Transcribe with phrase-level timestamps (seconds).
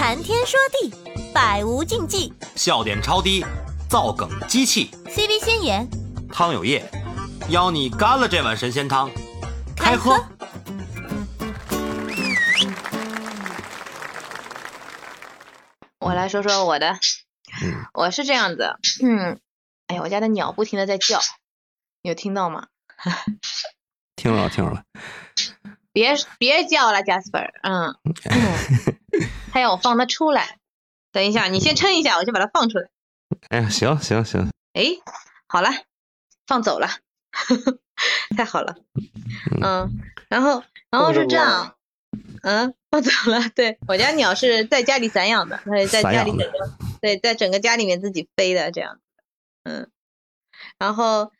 [0.00, 0.90] 谈天说地，
[1.30, 2.32] 百无禁忌。
[2.56, 3.44] 笑点超低，
[3.86, 4.90] 造梗机器。
[5.04, 5.86] CV 先言，
[6.32, 6.82] 汤有业，
[7.50, 9.10] 邀你干了这碗神仙汤，
[9.76, 10.18] 开喝。
[15.98, 16.92] 我来说说我的，
[17.62, 17.84] 嗯。
[17.92, 19.38] 我是这样子，嗯，
[19.88, 21.20] 哎呀，我家的鸟不停的在叫，
[22.00, 22.68] 你有听到吗？
[24.16, 24.82] 听了听了，
[25.92, 27.94] 别别叫了，贾斯本，嗯，
[28.30, 30.58] 嗯他要我放它出来，
[31.12, 32.88] 等一下，你先撑一下，我先把它放出来。
[33.48, 34.84] 哎呀，行行行，哎，
[35.46, 35.70] 好了，
[36.46, 36.88] 放走了，
[38.36, 38.76] 太好了，
[39.62, 39.90] 嗯，
[40.28, 41.76] 然后然后是这样，
[42.42, 48.98] 嗯，放走了，对我家鸟是在家里散养的，它是在家里整个，对，在整个家里面自己飞的这样，
[49.64, 49.90] 嗯，
[50.78, 51.32] 然后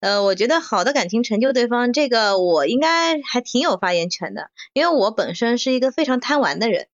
[0.00, 6.88] 呃，我觉得好的感情成就对方，这个我应该还挺有发言权的，因为我本身是一个非常贪玩的人，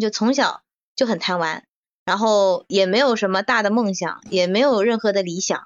[0.00, 0.62] 就从小
[0.96, 1.64] 就很贪玩，
[2.04, 5.60] 然后也没有什么大的梦想，也没有任何的理想。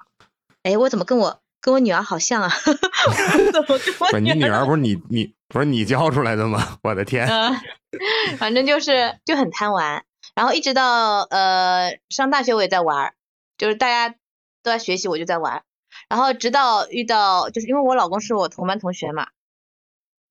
[0.63, 2.51] 哎，我怎么跟我跟我女儿好像啊？
[2.67, 6.79] 我怎么跟我不是你女儿不是你你不是你教出来的吗？
[6.83, 7.51] 我的天，呃，
[8.37, 10.03] 反正就是就很贪玩，
[10.35, 13.13] 然后一直到呃上大学我也在玩，
[13.57, 14.15] 就是大家
[14.63, 15.63] 都在学习，我就在玩，
[16.09, 19.27] 然后直到遇到，就是因为我老公是我同班同学嘛，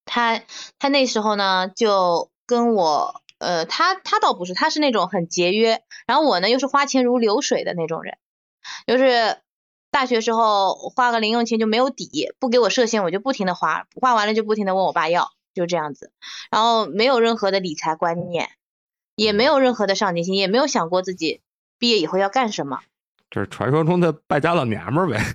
[0.05, 0.42] 他
[0.78, 8.17] 他那时候呢就跟我呃他他倒不是，他是那种很节约，然后我呢又是花钱如流水的那种人，
[8.87, 9.39] 就是
[9.91, 16.12] 大学时候花个零用钱就没有底，不给我设限我就不停的花，花完了就不停的问我爸要，就这样子。
[16.51, 18.51] 然后没有任何的理财观念，
[19.17, 21.43] 也没有任何的上进心，也没有想过自己
[21.79, 22.81] 毕业以后要干什么。
[23.29, 25.19] 这是传说中的败家老娘们儿呗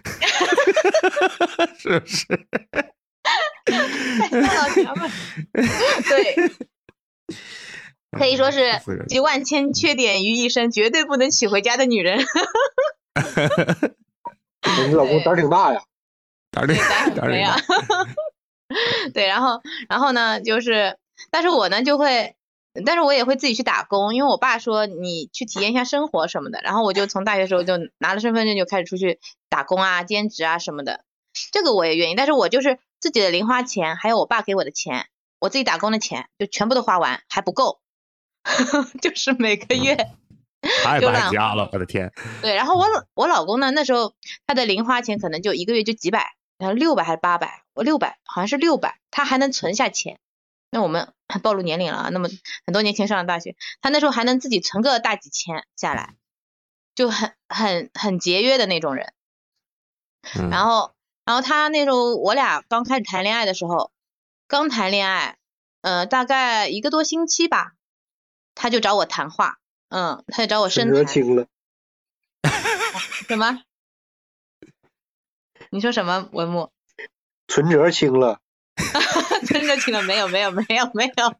[1.78, 2.26] 是不是？
[4.32, 5.12] 老娘们儿，
[6.08, 6.36] 对，
[8.12, 12.20] 可以说是是集万千缺点于一身，绝对不能娶回家的女人。
[14.88, 15.82] 你老公胆儿挺大呀，
[16.52, 19.10] 胆儿这对，咱胆儿没有这。
[19.14, 20.98] 对，然后然后呢，就是，
[21.32, 22.36] 但是我呢就会，
[22.86, 31.02] 但是我也会自己去打工，因为我爸说你去体验一下生活什么的，然后我就从大学时候就拿了身份证就开始出去打工啊、兼职啊什么的，
[31.52, 35.08] 这个我也愿意，但是我就是自己的零花钱，还有我爸给我的钱，
[35.40, 37.80] 我自己打工的钱就全部都花完，还不够，
[39.02, 39.96] 就是每个月。
[40.84, 42.12] 太败家了，我的天！
[42.42, 44.16] 对，然后我我老公呢，那时候
[44.48, 50.20] 他的零花钱可能就一个月就几百，然后六百还是八百，我六百好像是六百，他还能存下钱。
[50.72, 51.14] 那我们
[51.44, 52.28] 暴露年龄了啊，那么
[52.66, 56.16] 很多年前上了大学，他那时候还能自己存个大几千下来，
[56.96, 59.14] 就很很很节约的那种人。
[60.36, 60.92] 嗯然后
[61.24, 63.92] 然后他那时候我俩刚开始谈恋爱的时候，
[64.48, 65.38] 刚谈恋爱，
[65.82, 67.74] 呃，大概一个多星期吧，
[68.58, 69.60] 他就找我谈话，
[69.90, 71.14] 嗯，他就找我深存折谈。
[71.14, 71.46] 清了，
[73.30, 73.62] 什么？
[75.70, 76.72] 你说什么文木？
[77.48, 78.40] 存折清了，
[79.46, 80.28] 存折清了没有？
[80.28, 81.36] 没有，没有，没有，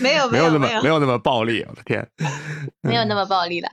[0.00, 2.08] 没有，没有那有，没有，么没有那么暴力，我的天！
[2.80, 3.70] 没有那么暴力的。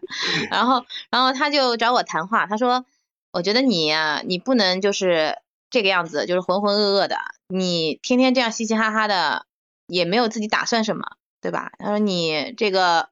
[0.50, 2.86] 然后，然后他就找我谈话，他说
[3.32, 5.38] ：“我觉得你呀、你不能就是
[5.70, 7.18] 这个样子，就是浑浑噩噩的，
[7.48, 9.46] 你天天这样嘻嘻哈哈的，
[9.88, 11.04] 也没有自己打算什么，
[11.42, 13.10] 对吧？”他说：“你这个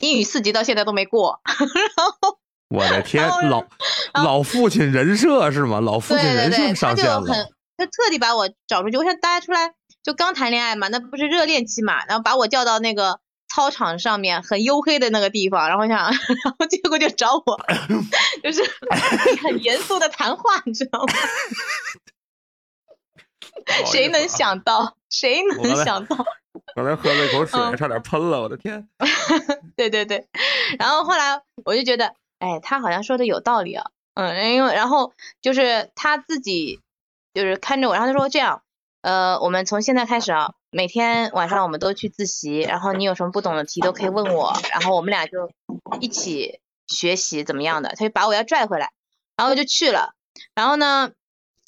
[0.00, 1.40] 英语四级到现在都没过。
[1.46, 1.58] ”然
[1.96, 2.38] 后
[2.68, 3.64] 我的天，老
[4.14, 5.80] 老父亲人设是吗？
[5.80, 8.96] 老父亲对对对，人设他就上线了很，，他特地把我找出去。
[8.96, 9.72] 我想大家出来
[10.02, 13.20] 就刚谈恋爱嘛，那不是热恋期嘛，然后把我叫到那个
[13.54, 17.60] 操场上面很黝黑的那个地方，然后想， 然后结果就找我，
[18.42, 18.62] 就是
[19.42, 21.12] 很严肃的谈话，你知道吗？
[23.86, 24.96] 谁能想到？
[25.10, 26.16] 谁能想到？
[26.74, 28.88] 刚才喝了一口水，嗯差点喷了，我的天！
[29.76, 30.26] 对对对，
[30.78, 36.80] 然后后来我就觉得，哎，他好像说的有道理啊，嗯，因为然后就是他自己
[37.34, 38.62] 就是看着我，然后他说这样，
[39.02, 45.50] 呃，我们从现在开始啊，每天晚上我们都去自习，然后你有什么不懂的题都可以问我，然后我们俩就
[46.00, 48.92] 一起学习怎么样的，他就把我要拽回来，
[49.36, 50.14] 然后就去了，
[50.54, 51.12] 然后呢。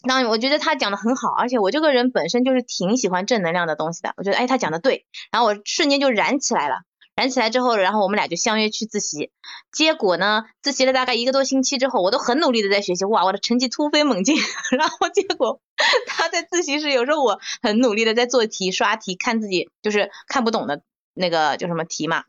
[0.04, 4.14] 那我觉得他讲的很好，而且我这个人本身就是挺喜欢正能量的东西的。
[4.16, 6.82] 我觉得，哎，他讲的对，然后我瞬间就燃起来了。
[7.16, 9.32] 燃起来之后，然后我们俩就相约去自习。
[9.72, 14.36] 结果呢，自习了大概一个多星期之后，我都很努力的在学习，哇，我的成绩突飞猛进。
[14.78, 15.60] 然后结果
[16.06, 22.22] 他在自习室，有时候我很努力的在做题、刷题，看自己就是看不懂的那个叫什么题嘛。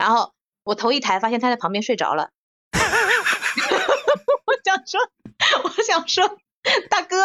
[0.00, 0.32] 然后
[0.64, 2.30] 我头一抬，发现他在旁边睡着了。
[2.74, 5.00] 我想说，
[5.62, 6.38] 我想说，
[6.90, 7.16] 大哥，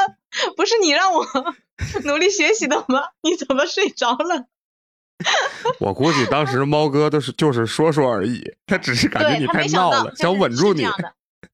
[0.55, 1.25] 不是你让我
[2.05, 3.09] 努力学习的吗？
[3.21, 4.45] 你怎么睡着了？
[5.79, 10.85] 我估计当时猫哥都是就是说说而已，他只是感觉你太闹了，想稳住你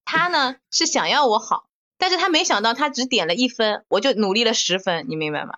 [0.04, 1.68] 他呢是想要我好，
[1.98, 5.56] 但是他没想到他只点了一分，我就努力了十分，你明白吗？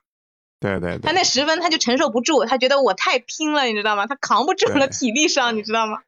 [0.59, 4.07] 对对对，他那十分他就承受不住，他觉得我太拼了，你知道吗？
[4.07, 5.99] 他扛不住了，体力上你知道吗？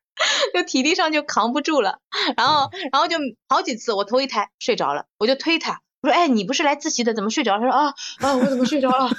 [0.54, 2.00] 就体力上就扛不住了，
[2.36, 3.18] 然后然后就
[3.48, 7.62] 好几次我头一抬睡着了，我就推他，我说哎你不是来自习的，怎么睡着了？
[7.62, 9.06] 他说啊啊我怎么睡着了？
[9.06, 9.10] 我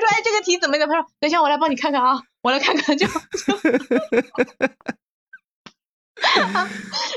[0.00, 0.86] 说哎这个题怎么的？
[0.86, 3.12] 他说等一下我来帮你看看啊，我来看看就就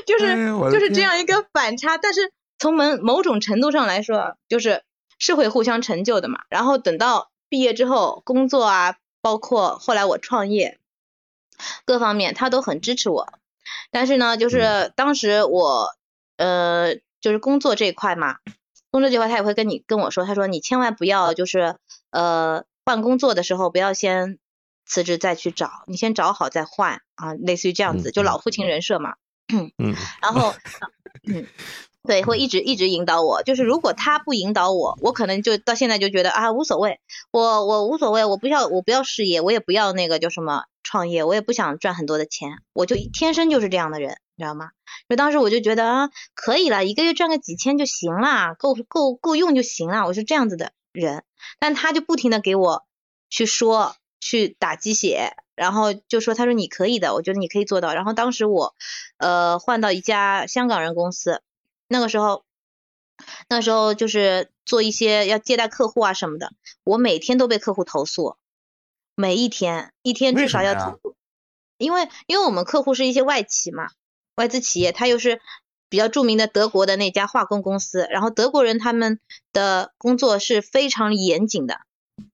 [0.06, 0.26] 就是、
[0.72, 4.82] 就是这样一个反差，但是从某某种程度上来说，就是
[5.18, 6.40] 是会互相成就的嘛。
[6.50, 10.78] 然后等到毕业之后，工作啊，包括后来我创业，
[11.84, 13.32] 各方面他都很支持我。
[13.90, 15.88] 但是呢，就是当时我
[16.36, 18.36] 呃，就是工作这一块嘛，
[18.90, 21.76] 工作这块他也会跟你跟我说，他说你千万不要就是
[22.10, 24.38] 呃换工作的时候不要先
[24.86, 29.14] 辞职再去找，你先找好再换啊，类似于这样子，嗯就老父亲人设嘛。
[29.50, 29.72] 嗯，
[30.20, 30.54] 然后，
[31.26, 31.46] 嗯，
[32.06, 33.42] 对，会一直一直引导我。
[33.42, 37.00] 就是如果他不引导我，我可能就到现在就觉得啊无所谓，
[37.30, 44.70] 我我无所谓，我不要我不要事业，我也不要那个叫什么创业，我也不想赚很多的钱，我就天生就是这样的人，你知道吗？
[45.08, 51.24] 就当时我就觉得啊可以了，一个月赚个几千就行了，够够够用就行了，我是这样子的人。
[51.58, 52.86] 但他就不停的给我
[53.28, 57.94] 去说，去打鸡血，然后就说他说你可以的，我觉得你可以做到。
[57.94, 58.76] 然后当时我
[59.16, 61.42] 呃换到一家香港人公司，
[61.88, 62.44] 那个时候
[63.48, 66.52] 那时候就是做一些要接待客户啊什么的，
[66.84, 68.36] 我每天都被客户投诉，
[69.16, 71.16] 每一天一天至少要投诉，
[71.76, 73.90] 因为因为我们客户是一些外企嘛，
[74.38, 75.40] 外资企业，它又是
[75.88, 79.18] 比较著名的德国的那家化工公司，然后德国人他们
[79.52, 81.80] 的工作是非常严谨的，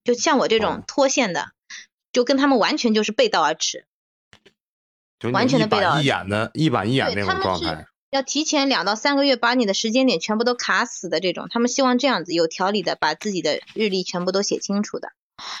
[0.03, 1.47] 就像我这种哦脱线的，
[2.11, 3.85] 就跟他们完全就是背道而驰。
[5.33, 7.87] 完全的背道而驰板一眼的一板一眼那种状态。
[8.11, 15.09] 要提前两到三个月把你的时间点全部都卡死的这种，他们希望这样子有条理的把自己的日历全部都写清楚的，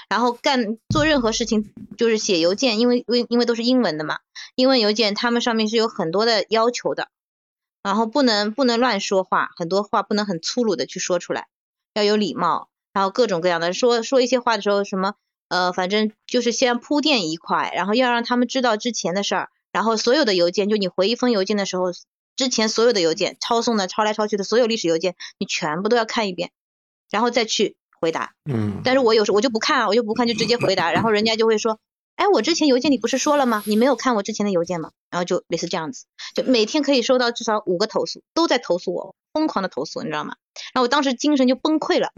[0.09, 4.19] 然后干做任何事情就是写邮件，因为因为因为都是英文的嘛，
[4.55, 7.09] 英文邮件他们上面是有很多的要求的，
[7.83, 11.47] 然后不能不能乱说话，很多话不能很粗鲁的去说出来，
[11.93, 15.15] 要有礼貌，然后各种各样的说说一些话的时候什么
[15.49, 21.91] 呃反正就是先铺垫一块，然后要让他们知道之前的事儿，然后所有的邮件就你回一封邮件的时候。
[22.37, 26.51] 之前所有的邮件抄送的、抄来抄去的所有历史邮件，你全部都要看一遍，
[27.09, 28.35] 然后再去回答。
[28.45, 31.79] 嗯，但是我有时候我就不看啊，我就不看，就直接回答，然后人家就会说，
[32.15, 33.63] 哎，我之前邮件你不是说了吗？
[33.65, 34.91] 你没有看我之前的邮件吗？
[35.09, 36.05] 然后就类似这样子，
[36.35, 40.35] 就每天可以收到至少五个投诉，都在投诉我，疯狂的投诉，你知道吗？
[40.75, 42.11] 然后我当时精神就崩溃了，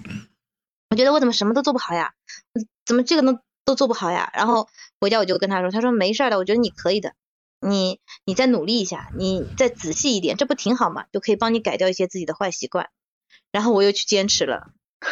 [0.89, 2.13] 我觉得我怎么什么都做不好呀？
[2.85, 4.29] 怎么这个都都做不好呀？
[4.35, 4.67] 然后
[4.99, 7.13] 回家我就跟他说，他说没事的，我觉得你可以的。
[7.59, 11.05] 你你再努力一下，你再仔细一点，这不挺好嘛？
[11.11, 12.89] 就可以帮你改掉一些自己的坏习惯。
[13.51, 14.67] 然后我又去坚持了，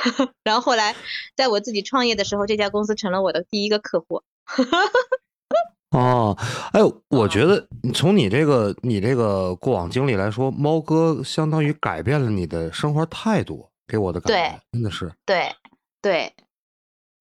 [0.44, 0.96] 然后后来
[1.36, 4.22] 在我自己创业的时候，这家公司成了我的第一个客户。
[5.92, 6.38] 哦，
[6.74, 15.56] 哎，我觉得从你这个你这个过往经历来说，猫哥相当于改变了你的生活态度，给我的感觉真的是，对
[16.02, 16.34] 对，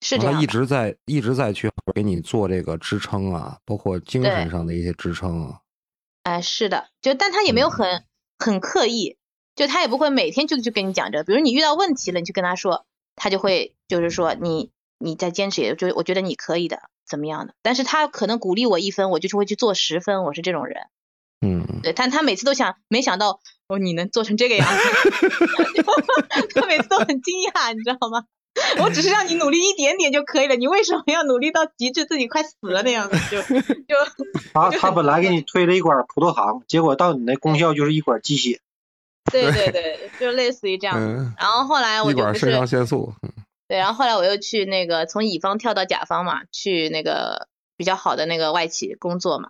[0.01, 0.37] 是这样的。
[0.39, 5.59] 他一直在一直在去给你做这个支撑啊，包括精神上的一些支撑啊。
[6.23, 8.03] 哎，是的，就但他也没有很
[8.39, 9.15] 很刻意，
[9.55, 11.23] 就他也不会每天就去跟你讲这个。
[11.23, 12.85] 比如你遇到问题了，你去跟他说，
[13.15, 17.53] 他就会就是说你你再坚持，也就我觉得你可以的，怎么样的？
[17.61, 20.87] 但是他可能鼓励我一分，我就是会去做十分，我是这种人。
[21.41, 25.29] 嗯，对，但他每次都想，没想到哦，你能做成这个样子，
[26.55, 28.25] 他每次都很惊讶，你知道吗？
[28.79, 33.17] 我只是让你努力一点点就可以了，你为什么要努力到极致，自己快死了那样子？
[33.29, 33.95] 就就
[34.53, 38.61] 他他本来给你推了一管葡萄糖，结果到你那功效就是一管鸡血。
[39.31, 40.95] 对对对，就类似于这样。
[40.97, 43.13] 嗯，然后后来我就肾上是腺素。
[43.21, 43.31] 嗯
[43.67, 49.49] 对，然后后来我又去那个从乙方跳到甲方嘛，去那个比较好的那个外企工作嘛。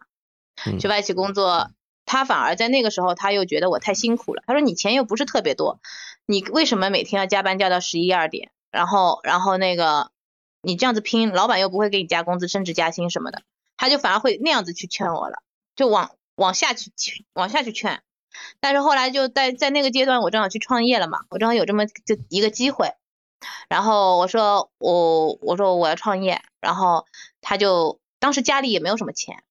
[0.65, 1.69] 嗯去外企工作，
[2.05, 4.41] 他反而在那个时候他又觉得我太辛苦了。
[4.47, 5.81] 他说你钱又不是特别多，
[6.25, 8.51] 你为什么每天要加班加到十一二点？
[8.71, 10.11] 然后然后那个
[10.61, 13.41] 你这样子拼，老板又不会给你加工资、升职加薪什么的，
[13.75, 15.39] 他就反而会那样子去劝我了，
[15.75, 16.93] 就往往下去
[17.33, 18.01] 往下去劝。
[18.59, 22.93] 但是后来就在在那个阶段，我正好去创业了嘛，我正好有这么就一个机会，
[23.69, 27.05] 然后我说我我说我要创业，然后
[27.41, 29.43] 他就当时家里也没有什么钱，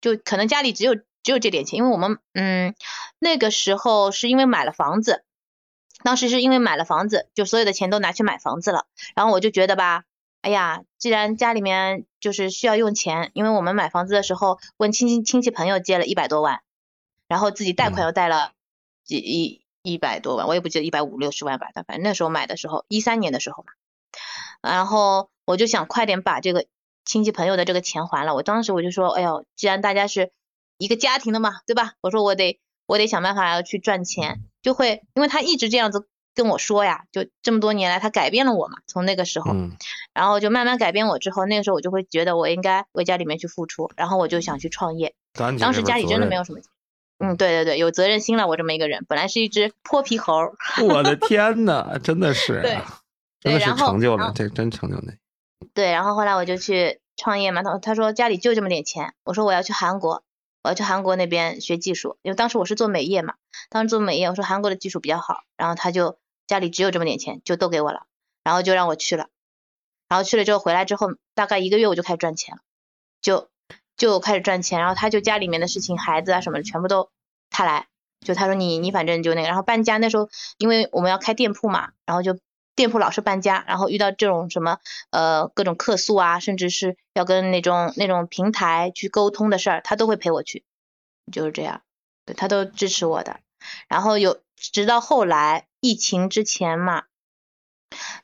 [0.00, 2.74] 就可能家里只有只有这点钱，因为我们嗯
[3.18, 5.24] 那个时候是因为买了房子，
[6.02, 10.04] 当时是因为买了房子，就所有的钱都拿去买房子了，然后我就觉得吧，
[10.42, 16.62] 哎呀，既然家里面就是需要用钱，因为我们买房子的时候问亲戚亲戚朋友借了一百多万，
[17.30, 18.50] 然后自己贷款又贷了
[19.04, 23.72] 几一一百多万，我也不记得一百五六十万吧，但反正那时候买的时候一三年的时候嘛，
[24.68, 26.66] 然后我就想快点把这个
[27.04, 28.34] 亲戚朋友的这个钱还了。
[28.34, 30.32] 我当时我就说，哎呦，既然大家是
[30.76, 31.92] 一个家庭的嘛，对吧？
[32.00, 39.76] 我说我得我得想办法要去赚钱，就会因为他一直这样子跟我说呀，就这么多年来他改变了我嘛，从那个时候，嗯
[40.12, 45.14] 然后就慢慢改变我之后，那个时候我就会觉得我应该为家里面去付出，然后我就想去创业。
[45.32, 46.40] 当时家里真的没有。
[46.40, 46.68] 有什么钱。
[47.22, 50.54] 嗯，对对对，有责任心了，我这么一个人，本来是一只泼皮猴，
[50.88, 52.78] 我的天呐，真的是，对
[53.40, 55.12] 真的是成就了，这真成就了。
[55.74, 60.24] 对，然后后来我就去创业嘛，他他说家里就这么点钱，我说我要去韩国，
[60.62, 63.34] 我要去韩国那边学技术，因为当时我是做美业嘛，
[63.68, 68.06] 当时做美业，我说韩国的技术比较好，然后他就家里只有这么点钱，就都给我了，
[68.42, 69.26] 然后就让我去了，
[70.08, 72.62] 然后去了之后回来之后，大概一个月我就开始赚钱了，
[73.20, 73.49] 就
[74.00, 77.10] 就开始赚钱，然后他就家里面的事情，孩子啊什么的全部都
[77.50, 77.86] 他来，
[78.24, 82.38] 就他说你你反正就那个，然后搬家那时候因为我们要开店铺嘛，然后就
[82.74, 84.78] 店铺老是搬家，然后遇到这种什么
[85.10, 90.64] 呃各种客诉啊，甚至是要跟那种那种平台去沟通的事儿，他都会陪我去，
[91.30, 91.82] 就是这样，
[92.24, 93.40] 对他都支持我的。
[93.86, 97.02] 然后有直到后来疫情之前嘛，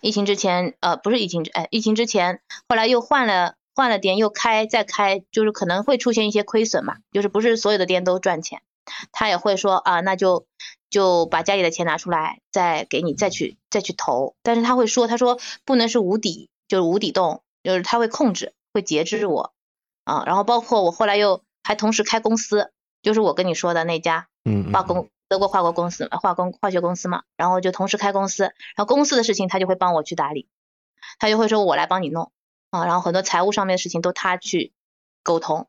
[0.00, 8.62] 疫情之前呃不是疫情哎疫情之前，后来又换了换了店又开再开，就是可能会出现一些亏损嘛，就是不是所有的店都赚钱。
[9.12, 10.46] 他也会说啊，那就
[10.88, 14.34] 就把家里的钱拿出来，再给你再去再去投。
[14.42, 19.52] 但是他会说，他说不能是无底，就是无底洞，就是他会控制，会节制我
[20.04, 20.22] 啊。
[20.24, 22.70] 然后包括我后来又还同时开公司，
[23.02, 30.48] 就是我跟你说的那家嗯，嗯化工德国化工公司呃化工化学公司嘛，然后就同时开公司，然后公司的事情他就会帮我去打理，
[31.18, 32.32] 他就会说我来帮你弄
[32.80, 34.72] 啊，然后很多财务上面的事情都他去
[35.22, 35.68] 沟通，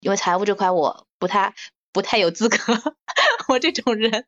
[0.00, 1.54] 因为财务这块我不太
[1.92, 2.56] 不太有资格，
[3.48, 4.26] 我这种人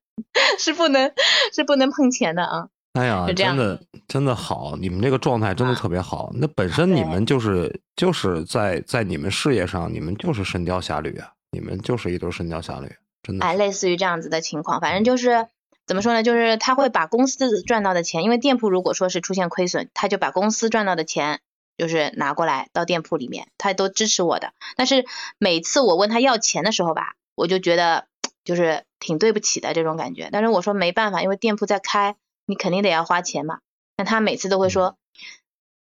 [0.58, 1.12] 是不能
[1.54, 2.68] 是不能碰钱的啊。
[2.94, 6.30] 哎呀，真的真的好，你们这个状态真的啊特别好。
[6.34, 12.90] 那本身你们就是就是在在你们事业上，你们就是神雕侠侣啊，你们就是一对神雕侠侣，
[13.22, 15.46] 真的哎，类似于这样子的情况，反正就是
[15.86, 21.40] 怎么说呢，就是他会把公司赚到的钱，因为店铺如果说是出现亏损，他就把公司赚到的钱
[21.76, 24.52] 就是拿过来到店铺里面，他都支持我的。
[24.76, 25.04] 但是
[25.38, 28.06] 每次我问他要钱的时候吧，我就觉得
[28.44, 30.28] 就是挺对不起的这种感觉。
[30.32, 32.16] 但是我说没办法，因为店铺在开，
[32.46, 33.60] 你肯定得要花钱嘛。
[33.96, 34.96] 那他每次都会说，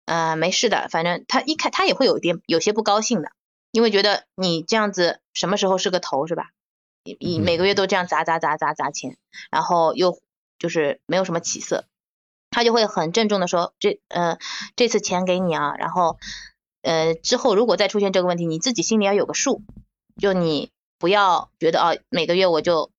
[0.05, 3.31] 呃，没事的，反正他一开他也会有一点有些不高兴的，
[3.71, 6.49] 因为觉得你这样子什么时候是个头是吧？
[7.03, 9.17] 你你嗯每个月都这样砸砸砸砸砸钱，
[9.49, 10.19] 然后又
[10.59, 11.85] 就是没有什么起色，
[12.51, 14.37] 他就会很郑重的说，这呃
[14.75, 16.19] 这次钱给你啊，然后
[16.83, 19.63] 呃之后如果再出现这个问题，你自己心里要有个数，
[20.17, 22.91] 就你不要觉得啊每个月我就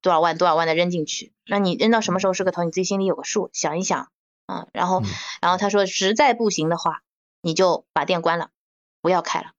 [0.00, 4.08] 多少万多少万的扔进去，那你扔到什么时候是个头，你自己心里有个数，想一想，
[4.46, 5.06] 啊，然后嗯。
[5.40, 7.02] 然后他说实在不行的话，
[7.40, 8.50] 你就把店关了，
[9.00, 9.52] 不要开了，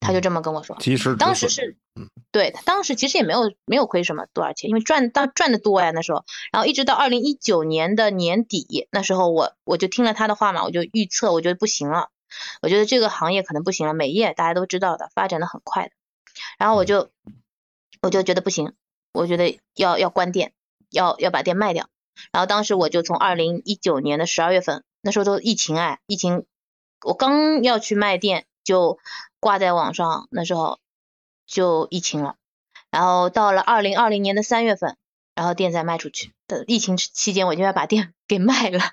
[0.00, 0.76] 他就这么跟我说。
[0.80, 12.08] 及时当时是嗯，对他当时其实也没有没有亏什么多少钱，因为赚当赚的多呀那时候，然后一直到二零一九年的年底，那时候我我就听了他的话嘛，我就预测我觉得不行了，
[12.62, 15.92] 我觉得这个行业可能不行了，美业大家都知道的，发展的很快的，
[16.58, 17.10] 然后我就
[18.00, 18.72] 我就觉得不行，
[19.12, 20.52] 我觉得要要关店，
[20.90, 21.88] 要要把店卖掉，
[22.32, 26.46] 然后当时我就从二零一九年的十二月份，那时候都疫情哎，疫情
[27.04, 28.98] 我刚要去卖店就
[29.40, 30.78] 挂在网上，那时候
[31.46, 32.36] 就疫情了，
[32.90, 34.96] 然后到了二零二零年的三月份，
[35.34, 36.32] 然后店再卖出去。
[36.46, 38.92] 的疫情期间，我就要把店给卖了，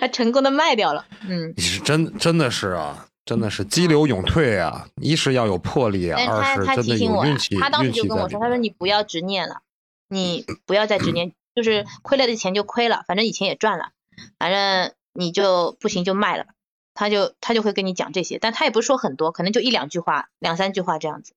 [0.00, 1.06] 还成功的卖掉了。
[1.22, 4.88] 嗯，你是真真的是啊，真的是激流勇退啊！
[5.00, 9.62] 一是要有魄力啊，二是真的提醒我呀有运气，他当时就跟我说，他说你不要执念了，
[10.08, 13.90] 你 不要再执念，就是亏了的钱就亏了，反正以前也赚了，
[14.38, 16.50] 反正你就不行就卖了吧。
[16.94, 21.32] 他就他就会跟你讲这些，但他也不是说很多，可能就一两句话、两三句话这样子。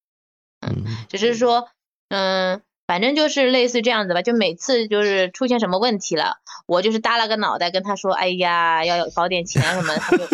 [0.65, 1.67] 嗯只是说，
[2.09, 4.21] 嗯，反正就是类似这样子吧。
[4.21, 10.25] 就每次就是出现什么问题了，我就是耷拉个脑袋跟他说，哎呀，要有搞点钱什么的，他就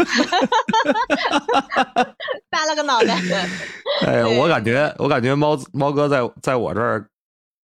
[2.50, 3.20] 耷拉个脑袋。
[4.06, 7.08] 哎呀，我感觉我感觉猫猫哥在在我这儿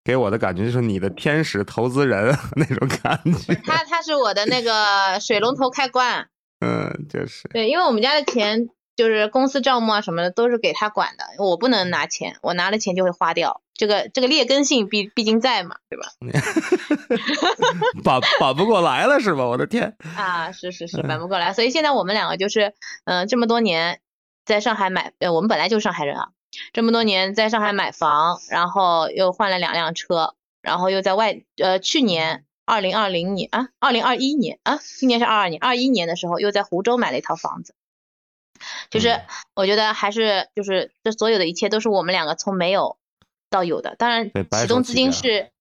[0.05, 6.29] 给我的感觉就是你的天使投资人 那种感觉，他他是我的那个水龙头开关，
[6.63, 16.07] 嗯，就是对，因为我们家的钱就是公司账目啊什么的都是给他管的，我不能拿钱，我拿了钱就会花掉，这个这个劣根性毕毕竟在嘛，对吧？
[18.05, 19.45] 扳扳不过来了是吧？
[19.45, 19.97] 我的天！
[20.17, 24.01] 啊，是是是，扳不过来，所以现在我们两个就是，嗯、这么多年
[24.45, 26.29] 在上海买，呃，我们本来就是上海人啊，
[26.73, 37.75] 这么多年在上海买房，然后又换了两辆车，然后又在外，呃，去年二零二零年啊，二零二一年啊，今年是二二年，二一年的时候又在湖州买了一套房子，
[38.91, 39.23] 就是嗯
[39.55, 42.97] 我觉得还是就是这所有的一切都是我们两个从没有
[43.51, 45.43] 到有的，当然启动资金是。
[45.43, 45.53] 嗯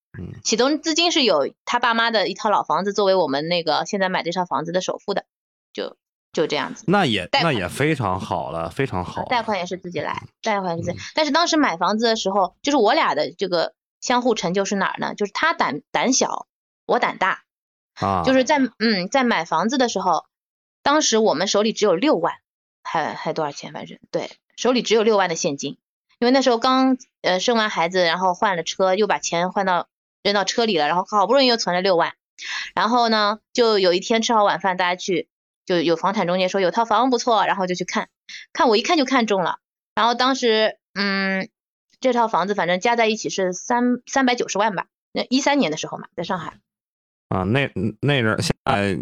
[0.43, 5.23] 启动资金是有他爸妈的一套老房子作为我们那个现在买这套房子的首付的，
[5.71, 5.95] 就
[6.33, 6.83] 就这样子。
[6.85, 9.23] 那也那也非常好了，非常好。
[9.29, 10.97] 贷款也是自己来，贷款是自己。
[10.97, 15.15] 嗯但是当时买房子的时候，就是我俩的这个相互成就是哪儿呢？
[15.15, 16.45] 就是他胆胆小，
[16.85, 17.43] 我胆大。
[17.93, 20.25] 啊，就是在嗯在买房子的时候，
[20.81, 22.33] 当时我们手里只有六万，
[22.83, 23.73] 还还多少钱？
[23.73, 25.77] 反正对，手里只有六万的现金。
[26.19, 29.87] 因为那时候刚呃生完孩子，然后换了车，又把钱换到
[30.23, 32.13] 扔到车里了，然后好不容易又存了六万，
[32.75, 35.27] 然后呢，就有一天吃好晚饭，大家去
[35.65, 38.09] 就有房产中介说有套房不错，然后就去看，
[38.53, 39.57] 看我一看就看中了，
[39.95, 41.49] 然后当时嗯
[41.99, 46.59] 这套房子反正加在一起是三三百九十万吧，那一三年的时候嘛，在上海，
[47.31, 47.71] 啊，那
[48.01, 48.97] 那阵儿现在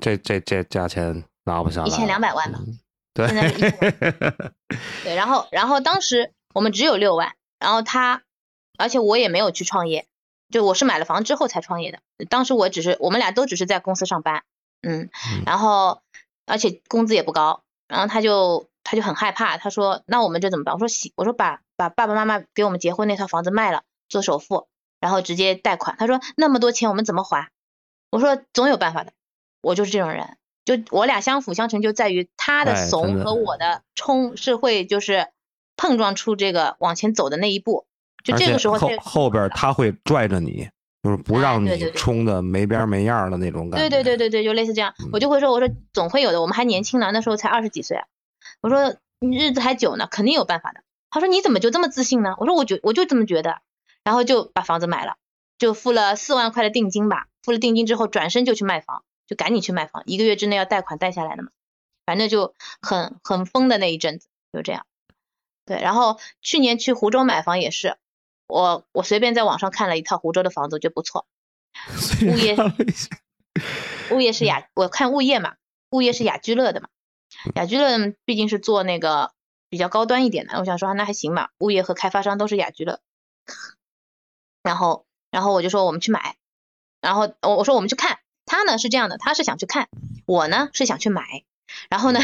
[0.00, 2.58] 这这这价钱拿不下来了，一千两百万吧。
[2.66, 2.78] 嗯
[3.14, 3.70] 对，现在是
[5.04, 8.22] 对，然后然后当时我们只有六万，然后他，
[8.78, 10.06] 而且我也没有去创业，
[10.50, 12.00] 就我是买了房之后才创业的。
[12.30, 14.44] 当时我只是我们俩都只是在公司上班，
[14.80, 16.00] 嗯嗯，然后
[16.46, 20.74] 而且工资也不高，然后他就他就很害怕，他说那我们这怎么办？
[20.74, 24.68] 我说行，我说把把爸爸妈妈给我们结婚那套房子卖了做首付，
[25.02, 25.96] 然后直接贷款。
[25.98, 27.50] 他说那么多钱我们怎么还？
[28.10, 29.12] 我说总有办法的，
[29.60, 30.38] 我就是这种人。
[30.64, 35.26] 就我俩相辅相成，就在于他的怂和我的冲是会就是
[35.76, 37.84] 碰撞出这个往前走的那一步。
[38.22, 40.68] 就这个时候后后边他会拽着你，
[41.02, 43.88] 就是不哎让你冲的没边没样的那种感觉。
[43.88, 48.04] 对对对对对，就类似这样，我就会说，我说总会有的，我们还年轻呢，那时候才二十几岁啊。
[48.60, 50.82] 我说你日子还久呢，肯定有办法的。
[51.10, 52.36] 他说你怎么就这么自信呢？
[52.38, 53.58] 我说我觉我就这么觉得，
[54.04, 55.16] 然后就把房子买了，
[55.58, 57.28] 就付了四万块的定金吧。
[57.42, 61.50] 付了定金之后，转身就去卖房，就赶紧去卖房，一个月之内要贷款贷下来的嘛。
[62.04, 64.86] 反正就很很疯的那一阵子，就这样。
[65.64, 67.96] 对，然后去年去湖州买房也是，
[68.48, 71.26] 我我随便在网上看了一套湖州的房子，我觉得不错，
[72.26, 72.56] 物业
[74.10, 75.54] 物业是雅，我看物业嘛，
[75.90, 76.88] 物业是雅居乐的嘛，
[77.54, 79.32] 雅居乐毕竟是做那个
[79.68, 82.98] 比较高端一点的，我想说那还行吧，物业和开发商都是雅居乐，
[84.62, 86.36] 然后然后我就说我们去买，
[87.00, 89.88] 然后我我说我们去看，他呢是这样的，他是想去看，
[90.26, 91.44] 我呢是想去买，
[91.88, 92.20] 然后呢，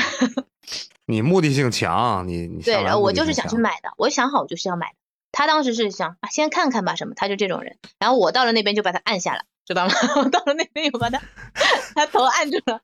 [1.07, 3.57] 你目的性强，你你对，然后我就是想去。
[3.57, 4.95] 买的，我想好我就是要买的。
[5.31, 7.79] 他当时是想啊，先看看吧什么，他就这种人。
[7.99, 9.93] 然后我到了那边就把他按下了，知道吗？
[10.17, 11.21] 我到了那边又把他
[11.95, 12.81] 他头按住了。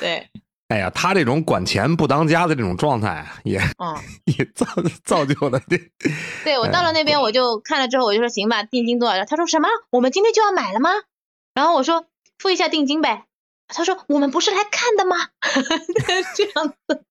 [0.00, 0.30] 对，
[0.68, 4.66] 哎呀，他这种管钱不当家的这种状态，也嗯， 也造
[5.04, 5.78] 造就了这。
[6.44, 9.24] 对我到了那边我就看了之后我就说行吧，定金多少？
[9.24, 9.68] 他说什么？
[9.90, 10.90] 我们今天就要买了吗？
[11.54, 12.06] 然后我说
[12.38, 13.24] 付一下定金呗。
[13.68, 15.16] 他说我们不是来看的吗？
[16.36, 17.04] 这样子。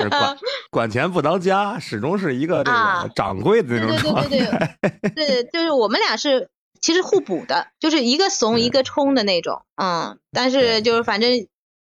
[0.00, 0.38] 是管
[0.70, 4.78] 管钱不当家，始终是一个这啊个掌柜的那种对状对态。
[4.82, 11.30] 对对对，就是我们俩是其实互补的，就是一个怂一个冲的那种，嗯，但是就是反正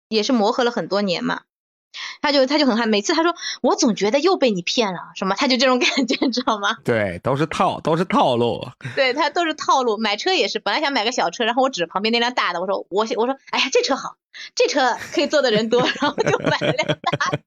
[0.09, 1.43] 也是磨合了很多年嘛。
[2.21, 6.77] 他就他就很害，每次他说我总觉得又被你骗了，什么他就这种感觉，你知道吗？
[6.85, 8.69] 对，都是套，都是套路。
[8.95, 9.97] 对他都是套路。
[9.97, 14.17] 买车也是，本来想买个小车，然后我指着旁边那辆大的，我说我我说哎呀这车好，
[14.55, 17.41] 这车可以坐的人多，然后就买了辆大的。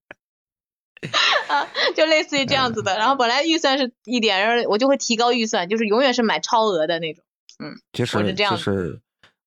[1.47, 7.23] 啊，就类似于这样子的，然后本来预算是一点，然后我就会提高预算，就是永远是买超额的那种。
[7.59, 8.99] 嗯其实就是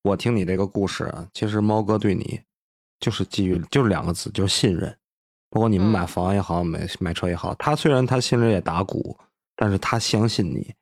[0.02, 2.40] 我听你这个故事啊，其实猫哥对你
[3.02, 4.96] 就是基于就是两个字，就是信任。
[5.50, 9.18] 包括你们嗯买房也好，买买车也好，他虽然他心里也打鼓，
[9.54, 10.72] 但是他相信你，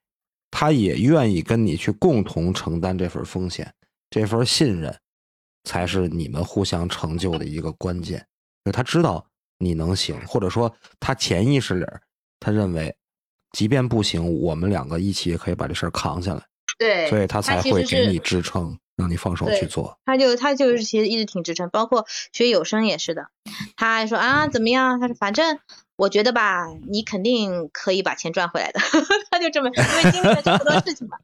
[0.48, 3.74] 他也愿意跟你去共同承担这份风险，
[4.10, 4.96] 这份信任
[5.64, 8.24] 才是你们互相成就的一个关键。
[8.64, 9.26] 就他知道
[9.58, 11.86] 你能行，或者说他潜意识里
[12.38, 12.94] 他认为，
[13.50, 16.46] 即便不行，我们两个一起也可以把这事儿扛下来。
[16.78, 19.98] 对，所以他才会给你支撑，让你放手去做。
[20.04, 23.28] 他就他就是其实一直挺支撑，包括学有声也是的。
[23.76, 25.00] 他还说啊怎么样？
[25.00, 25.58] 他说反正
[25.96, 28.80] 我觉得吧，你肯定可以把钱赚回来的。
[29.30, 31.18] 他就这么，因为经历了这么多事情嘛，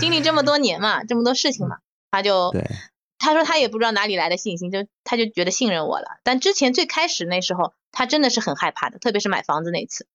[0.00, 1.78] 经历这么多年嘛，这么多事情嘛，
[2.10, 2.64] 他就对，
[3.18, 6.18] 他说他也不知道哪里来的信心，就他就觉得信任我了。
[6.24, 10.06] 但之前最开始那时候，他真的是很害怕的，特别是买房子那次。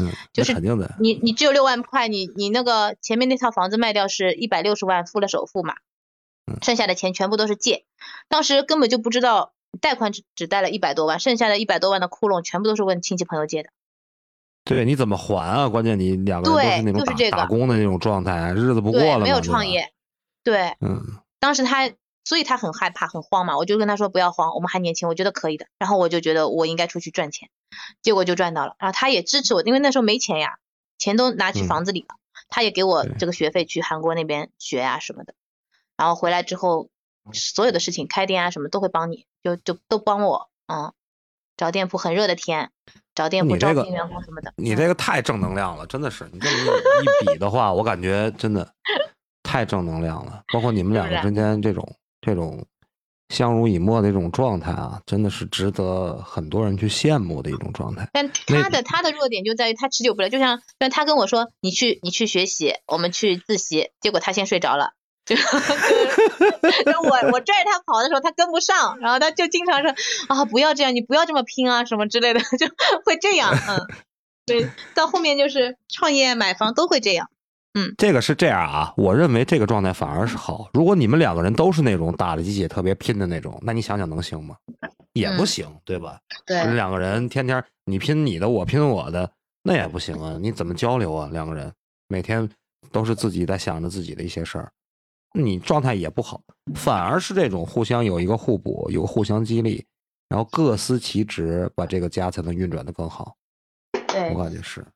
[0.00, 0.94] 嗯，就是肯定的。
[1.00, 5.78] 你你只有六万块，你你那个前面那套房子卖掉是一百六十万，付了首付嘛，嗯
[6.62, 7.84] 剩下的钱全部都是借，
[8.28, 13.70] 当时根本就不知道贷款只只贷了一百多万，剩下的一百多万的窟窿全部都是问亲戚朋友借的。
[14.64, 15.68] 对，你怎么还啊？
[15.68, 19.66] 关键你两个人都对是那种打就是这个打工的那种状态，日子不过对，了嘛，没有创。
[19.66, 19.92] 业，
[20.44, 21.02] 对，嗯，
[21.38, 21.90] 当时他，
[22.24, 23.56] 所以他很害怕，很慌嘛。
[23.56, 25.66] 我就跟他说不要慌，我们还年轻，我觉得可以的。
[25.78, 27.48] 然后我就觉得我应该出去赚钱，
[28.02, 28.76] 结果就赚到了。
[28.78, 30.58] 然后他也支持我，因为那时候没钱呀，
[30.98, 32.16] 钱都拿去嗯房子里了。
[32.48, 35.34] 他也给我这个学费去韩国那边学呀、什么的。
[36.00, 36.88] 然后回来之后，
[37.34, 40.48] 所有的事情开店啊什么都会帮你，就就都帮我。
[40.66, 40.94] 嗯，
[41.58, 42.70] 找店铺很热的天，
[43.14, 44.54] 找店铺你这个招聘员工什么的。
[44.56, 46.26] 你嗯这个太正能量了，真的是。
[46.32, 46.56] 你这么
[47.02, 48.66] 一一比的话，我感觉真的
[49.44, 50.42] 太正能量了。
[50.54, 51.86] 包括你们两个之间这种
[52.22, 52.64] 这种
[53.28, 58.08] 相濡以沫的这种状态啊，真的是值得很多人去羡慕的一种状态。
[58.14, 64.94] 但他的他的弱点就在于他持久不了，就像就像他跟我说，你去你去学习，我们去自习，结果他先睡着了。
[65.36, 69.94] 就 我我拽着他跑的时候，他跟不上，然后他就经常说
[70.28, 72.66] 啊不要这样，你不要这么拼啊什么之类的， 就
[73.04, 73.86] 会这样，嗯，
[74.46, 77.28] 对，到后面就是创业买房都会这样，
[77.74, 80.68] 嗯这个是这样啊，我认为这个状态反而是好。
[80.72, 84.56] 如果你们两个人都是那种打了鸡血特别拼的那种，那你想想能行吗？
[85.12, 86.18] 也不嗯行，对吧？
[86.46, 89.30] 对这两个人天天你拼你的，我拼我的，
[89.62, 90.36] 那也不行啊！
[90.40, 91.28] 你怎么交流啊？
[91.32, 91.72] 两个人
[92.08, 92.48] 每天
[92.92, 94.70] 都是自己在想着自己的一些事儿，
[95.32, 96.42] 你状态也不好。
[96.74, 99.86] 反而是这种互相有一个互补，有互相激励，
[100.28, 103.36] 然后各司其职，把这个家才能运转的更好。
[104.06, 104.86] 对我感觉是，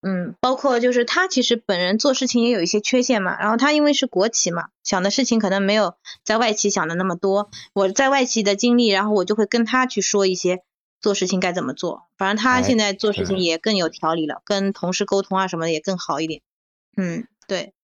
[0.00, 5.94] 嗯，包括就是他其实本人做事情也有一些缺陷嘛，然后他因为是国企嘛，想的事情可能没有
[6.24, 7.50] 在外企想的那么多。
[7.74, 10.62] 我在外企的经历，然后我就会跟他去说一些
[11.00, 12.04] 做事情该怎么做。
[12.16, 16.40] 反正他哎现在做事情也更有条理了，跟同事沟通啊什么的也更好一点。
[16.96, 17.74] 嗯，对，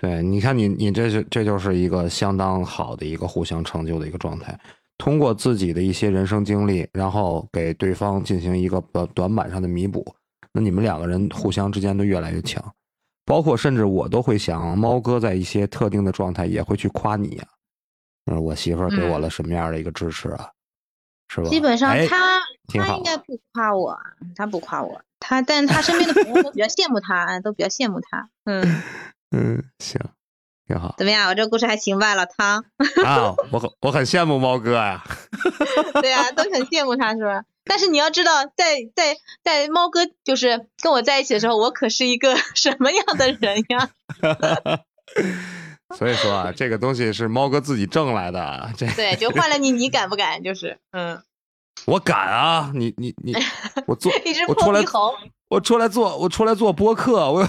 [0.00, 4.56] 对，你看你你这是这就是一个相当好的一个互相成就的一个状态。
[4.96, 10.04] 通过自己的一些人生经历，然后给对方进行一个短短板上的弥补，
[10.52, 12.64] 那你们两个人互相之间都越来越强。
[13.24, 17.44] 包括甚至我都会想，猫哥在一些特定的状态也会去夸你呀、
[18.26, 20.48] 嗯，我媳妇儿给我了什么样的一个支持啊？
[21.28, 21.48] 是吧？
[21.50, 23.98] 基本上哎他、他应该不夸我，
[24.34, 28.30] 他不夸我，他但他身边的朋友都 比较羡慕他，都比较羡慕他。
[28.44, 28.62] 嗯，
[29.30, 30.00] 嗯，行，
[30.66, 31.28] 挺好怎么样？
[31.28, 32.64] 我这故事还行吧，老汤？
[33.04, 35.04] 啊，我很我很羡慕猫哥呀。
[36.00, 37.42] 对啊，都很羡慕他，是吧？
[37.64, 43.90] 但是你要知道，在在在猫哥就是跟我在一起的时候，我可是一个 什么样的人呀？
[45.96, 50.42] 所以说啊，这个东西是猫哥自己挣来的，这对，就换了你，你敢不敢？
[50.42, 51.22] 就是，嗯，
[51.86, 52.70] 我敢啊！
[52.74, 53.34] 你你你，
[53.86, 55.14] 我做一只我出来破鼻猴，
[55.48, 57.46] 我出来做我出来做播客，我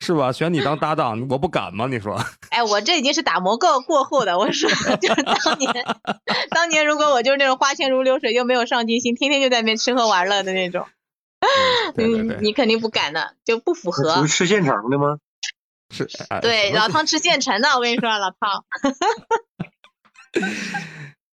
[0.00, 0.32] 是吧？
[0.32, 1.86] 选你当搭档，我不敢吗？
[1.88, 2.18] 你说？
[2.50, 4.38] 哎，我这已经是打磨过过后的。
[4.38, 5.72] 我说，就是当年，
[6.50, 10.86] 当年如果我就是那种花钱如流水又没有上进心，天天就在那边吃喝玩乐的那种，
[11.96, 14.26] 对对对，嗯，你肯定不敢的，就不符合那不。
[14.26, 15.18] 是吃现成的吗？
[15.90, 18.64] 是哎对，老汤吃现成的，我跟你说，老汤。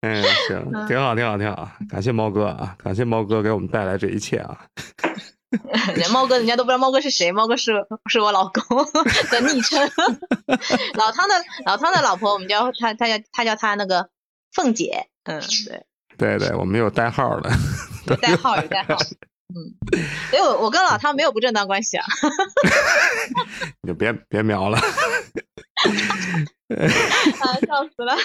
[0.02, 4.66] 嗯，行，挺好，挺好，挺好，感谢猫哥啊，感谢猫哥给我们带来这一切啊。
[6.12, 7.72] 猫哥，人家都不知道猫哥是谁，猫哥是
[8.10, 8.84] 是我老公
[9.30, 9.90] 的昵称。
[10.94, 11.34] 老汤的
[11.66, 14.08] 老汤的老婆，我们叫他，他叫他叫他那个
[14.52, 15.86] 凤姐，嗯，对，
[16.16, 17.50] 对对，我们有代号的，
[18.06, 18.96] 有代号有代号，
[19.54, 19.74] 嗯，
[20.30, 22.04] 所以我我跟老汤没有不正当关系啊，
[23.82, 24.78] 你就别别瞄了。
[24.78, 24.84] 啊，
[27.66, 28.16] 笑死了，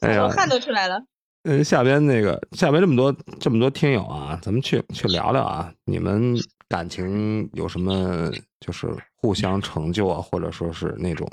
[0.00, 1.02] 哎呀我，汗都出来了。
[1.48, 6.36] 嗯，下边那个下边这么多这么多听友啊，咱们去去聊聊啊，你们
[6.68, 8.30] 感情有什么
[8.60, 11.26] 就是互相成就啊，或者说是那种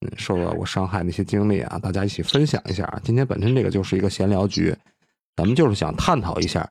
[0.00, 3.00] 嗯受到过伤害那些经历啊，大家一起分享一下啊。
[3.02, 4.72] 今天本身这个就是一个闲聊局，
[5.34, 6.70] 咱们就是想探讨一下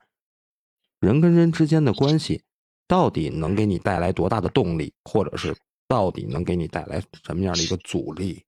[1.00, 2.40] 人跟人之间的关系
[2.86, 5.54] 到底能给你带来多大的动力，或者是
[5.86, 8.42] 到底能给你带来什么样的一个阻力，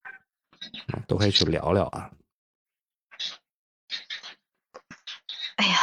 [1.05, 2.09] 都可以去聊聊啊。
[5.61, 5.77] 哎呀，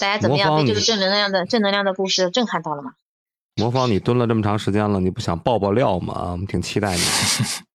[0.00, 0.56] 大家怎么样？
[0.56, 2.94] 被这个正能量的正能量的故事震撼到了吗？
[3.54, 6.32] 魔方，你蹲了这么长时间了，你不想爆爆料吗？
[6.32, 7.02] 我们挺期待你。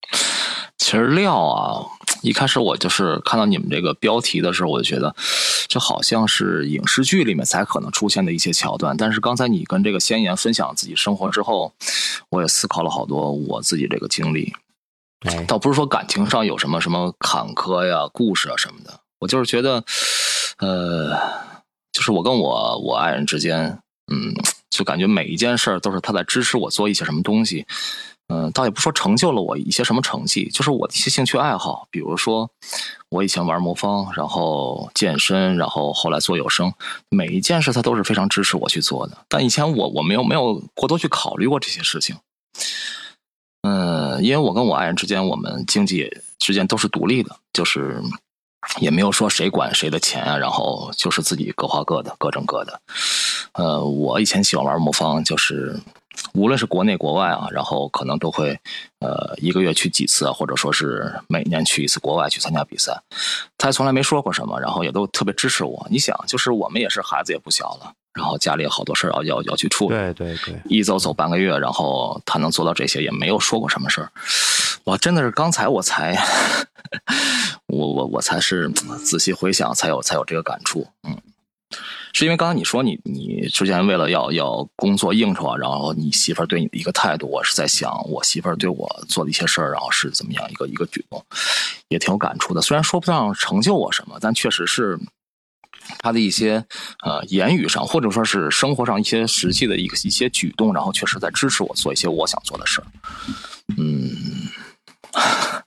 [0.76, 1.86] 其实料啊，
[2.20, 5.16] 一开始我就是看到你们这个标题的时候，我就觉得
[5.68, 8.94] 这好像是影视剧里面才可能出现的一些桥段。
[8.94, 11.72] 但是刚才你跟这个先言分享自己生活之后，
[12.28, 14.54] 我也思考了好多我自己这个经历。
[15.20, 19.82] 哎，倒不是说感情上有什么什么坎坷呀、故事啊什么的，我就是觉得，
[20.58, 21.16] 呃，
[21.92, 23.78] 就是我跟我我爱人之间，
[24.12, 24.34] 嗯，
[24.70, 27.66] 就感觉每一件事都是他在支持我做一些什么东西，
[28.28, 32.50] 嗯、倒也不说成就了我一些什么成绩，就是我的一些兴趣爱好，比如说
[33.10, 36.72] 我以前玩魔方，然后健身，然后后来做有声，
[37.08, 42.16] 每一件事他都是非常支持我去做的，但以前我我没有没有过多去考虑过这些事情。
[43.62, 48.02] 嗯，因为我跟我爱人之间，我们经济之间都是独立的，就是
[48.80, 52.80] 也没有说谁管谁的钱啊，然后就是自己各花各的，各挣各的。
[53.52, 55.78] 呃，我以前喜欢玩魔方，就是
[56.34, 58.58] 无论是国内国外啊，然后可能都会
[59.00, 63.00] 呃一个月去几次啊，或者说是每年去一次国外去参加比赛。
[63.56, 65.86] 他从来没说过什么，然后也都特别支持我。
[65.90, 69.94] 你想，就是我们也是孩子也不小了，然后家里有好多事儿要要要去处理。
[69.94, 74.10] 对对对，一走走半个月，然后他能做到这些，也没有说过什么事儿。
[74.84, 76.16] 我真的是刚才我才，
[77.66, 78.68] 我我我才是
[79.04, 80.86] 仔细回想，才有才有这个感触。
[81.06, 81.16] 嗯，
[82.12, 91.22] 是因为刚才你说你你之前为了要要工作应酬啊，然后你媳妇儿对你的一个态度，我是在想我媳妇儿对我做的一些事儿，然后是怎么样一个一个举动，
[91.88, 92.62] 也挺有感触的。
[92.62, 94.98] 虽然说不上成就我什么，但确实是。
[95.98, 96.64] 他的一些
[97.04, 102.86] 呃言语上，或者说是生活上一些实际的一个一些举动，然后确实在支持我做一些我想做的事儿。
[103.76, 104.10] 嗯，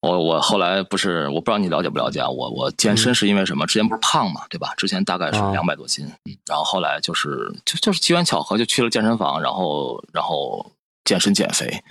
[0.00, 2.28] 我我后来不是我不知道你了解不了解啊？
[2.28, 3.66] 我我健身是因为什么？
[3.66, 4.72] 之前不是胖嘛，对吧？
[4.76, 6.06] 之前大概是啊两百多斤，
[6.46, 10.70] 然后后来就是就就是机缘巧合就去了健身房，然后然后
[11.06, 11.82] 健身减肥，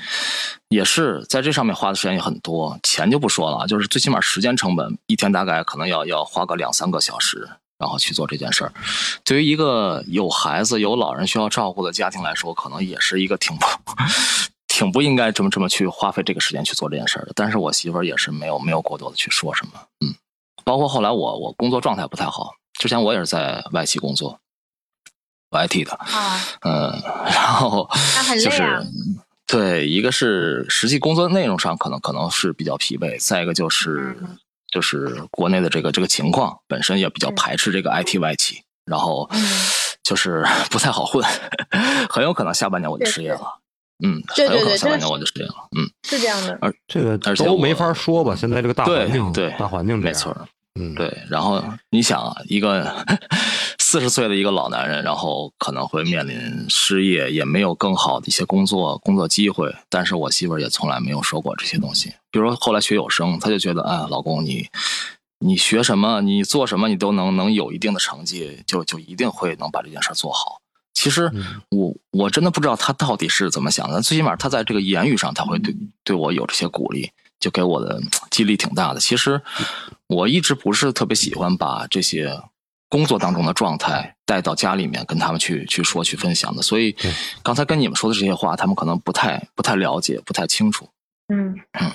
[0.69, 7.49] 也是在这上面花的时间也很多，钱就不说了，就是最起码时间成本，一天大概可能要要花个两三个小时，
[7.79, 8.73] 然后去做这件事儿。
[9.23, 13.65] 对于一个有孩子、有老人需要照顾的家庭来说，可能也是一个挺不
[14.67, 17.31] 挺不应该这么这么去花费这个时间去做这件事儿的。
[17.33, 19.71] 但是我媳妇儿也是没有没有过多的去说什么，
[20.05, 20.13] 嗯，
[20.65, 24.37] 包括后来我我工作状态不太好，之前我也是在外企工作。
[25.55, 26.91] IT 的，啊，嗯，
[27.25, 27.87] 然后
[28.43, 28.81] 就是啊
[29.47, 34.37] 对，一个是实际工作内容上可能可能是比较疲惫，再一个就是、嗯
[34.73, 39.41] 就是国内的这个这个情况本身也比较嗯排斥这个 IT 外企，然后嗯
[40.03, 41.23] 就是 不太好混，
[42.09, 43.59] 很有可能下半年我就失业了。
[44.03, 45.53] 嗯，对很有可能下半年我就失业了。
[45.77, 46.57] 嗯，是这样的。
[46.61, 48.35] 而这个而且都没法说吧？
[48.35, 50.35] 现在这个大环对境，对大环境没错，
[50.77, 52.93] 嗯，，对，然后你想啊，一个
[53.79, 59.73] 四十岁的一个老男人，然后可能会面临失业，也没有更好的一些工作工作机会。
[59.89, 62.09] 但是我媳妇儿也从来没有说过这些东西。
[62.29, 64.67] 比如说后来学有声，她就觉得，哎，老公你
[65.39, 70.59] 你学什么，你做什么，你都能能有一定的成绩，就就一定会能把这件事儿做好。
[70.93, 78.99] 其实嗯我我真的不知道他到底是怎么想的，最起码他在这个言语上他会对对我有这些鼓励，就给我的激励挺大的。
[78.99, 79.41] 其实
[80.07, 82.41] 我一直不是特别喜欢把这些
[82.89, 86.95] 工作当中的状态带到家里面跟他们去去说去分享的，所以
[87.43, 90.87] 刚才跟你们说的这些话，他们可能不太不太了解，不太清楚。
[91.33, 91.91] 嗯嗯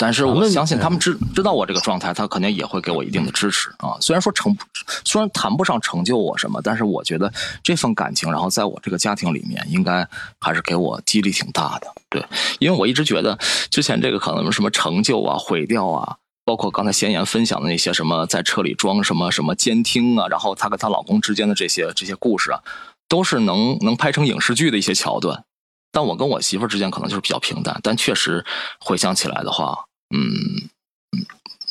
[0.00, 3.98] 但是我相信他们知知道我这个状态，他肯定也会给我一定的支持啊。
[4.00, 4.56] 虽然说成，
[5.04, 7.30] 虽然谈不上成就我什么，但是我觉得
[7.62, 10.08] 这份感情，然后在我这个家庭里面，应该
[10.40, 11.92] 还是给我激励挺大的。
[12.08, 12.24] 对，
[12.60, 13.38] 因为我一直觉得
[13.70, 22.60] 之前这个可能什么成就啊、毁掉啊，包括刚才贤言分享的那些什么在车里装什么什么监听啊，然后她跟她老公之间的这些这些故事啊，
[23.06, 25.44] 都是能能拍成影视剧的一些桥段。
[25.92, 28.46] 但我跟我媳妇儿之间可能就是比较平淡，但确实
[28.80, 29.76] 回想起来的话，
[30.14, 30.68] 嗯
[31.16, 31.26] 嗯，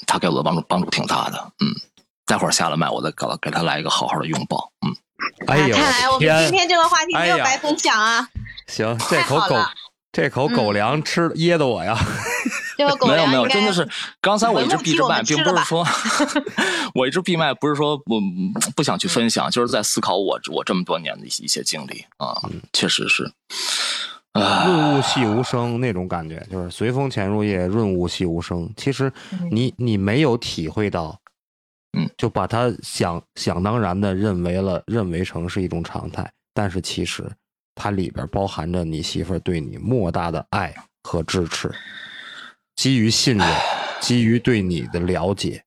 [0.08, 1.73] 他给我的帮助帮助挺大的，嗯。
[2.25, 4.95] 待会儿下了麦，我再给给他来一个好好的拥抱，嗯。
[5.47, 8.30] 哎呀，看来我们今天这个话题没有白分享啊，
[8.67, 9.56] 行，这口狗
[10.12, 11.97] 这口狗粮吃噎的我呀！
[12.78, 13.88] 这个狗没有没有，真的是
[14.21, 15.86] 刚才我一直闭着麦，并不是说
[16.93, 22.39] 我一直闭麦，不是说我嗯不想去分享，就是在思考我我这么多年的一些一些经历啊，
[22.73, 23.32] 确实是。
[24.34, 28.72] 啊，润物细无声那种感觉，就是随风潜入夜，润物细无声。
[28.78, 29.12] 其实
[29.50, 31.20] 你你没有体会到，
[31.98, 36.32] 嗯，就把它想想当然的认为了，认为成是一种常态。
[36.54, 37.28] 但是其实
[37.74, 41.72] 它里边包含着你媳妇儿对你莫大的爱和支持，
[42.76, 43.48] 基于信任，
[44.00, 45.63] 基于对你的了解，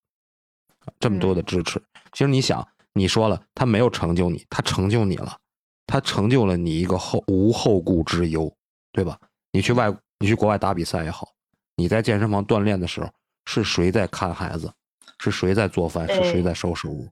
[1.01, 1.83] 这么多的支持。
[2.13, 5.37] 其实你想，你说了，他没有成就你，他成就你了。
[5.87, 8.55] 他成就了你一个后无后顾之忧，
[8.93, 9.19] 对吧？
[9.51, 11.29] 你去外，你去国外打比赛也好，
[11.77, 13.11] 你在健身房锻炼的时候，
[13.47, 14.73] 是谁在看孩子？
[15.19, 16.07] 是谁在做饭？
[16.09, 17.09] 是谁在收拾屋？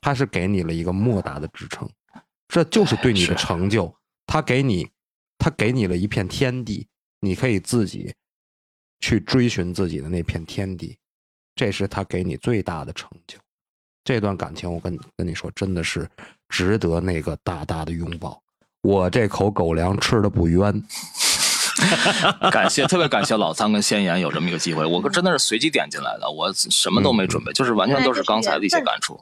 [0.00, 1.88] 他是给你了一个莫大的支撑，
[2.48, 3.92] 这就是对你的成就。
[4.26, 4.88] 他给你，
[5.38, 6.86] 他给你了一片天地，
[7.20, 8.14] 你可以自己
[9.00, 10.98] 去追寻自己的那片天地，
[11.54, 13.38] 这是他给你最大的成就。
[14.04, 16.08] 这段感情，我跟跟你说，真的是
[16.48, 18.40] 值得那个大大的拥抱。
[18.82, 20.82] 我这口狗粮吃的不冤。
[22.50, 29.20] 感谢，特别感谢老三跟先言有这么一个机会，我真的是随机点进来的，我什么都没准备，就是完全都是刚才的一些感触。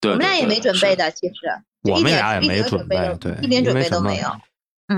[0.00, 1.34] 对，我们俩也没准备的，其实
[1.82, 4.28] 我们俩也没准备，对，一点准备都没有。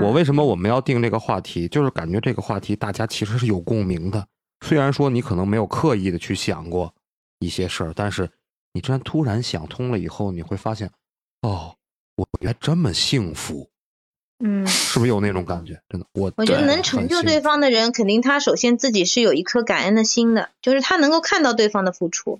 [0.01, 1.67] 我为什么我们要定这个话题？
[1.67, 4.27] 就是感觉这个话题大家其实是有共鸣的，
[4.63, 6.93] 虽然说你可能没有刻意的去想过
[7.39, 8.29] 一些事儿，但是
[8.73, 10.91] 你突然突然想通了以后，你会发现，
[11.41, 11.75] 哦，
[12.15, 13.69] 我原来这么幸福。
[14.41, 15.81] 嗯， 是不是有那种感觉？
[15.89, 22.39] 真的，我我觉得能成就对方的人，肯定他首先自己是有一颗感恩的心的，就是他能够看到对方的付出。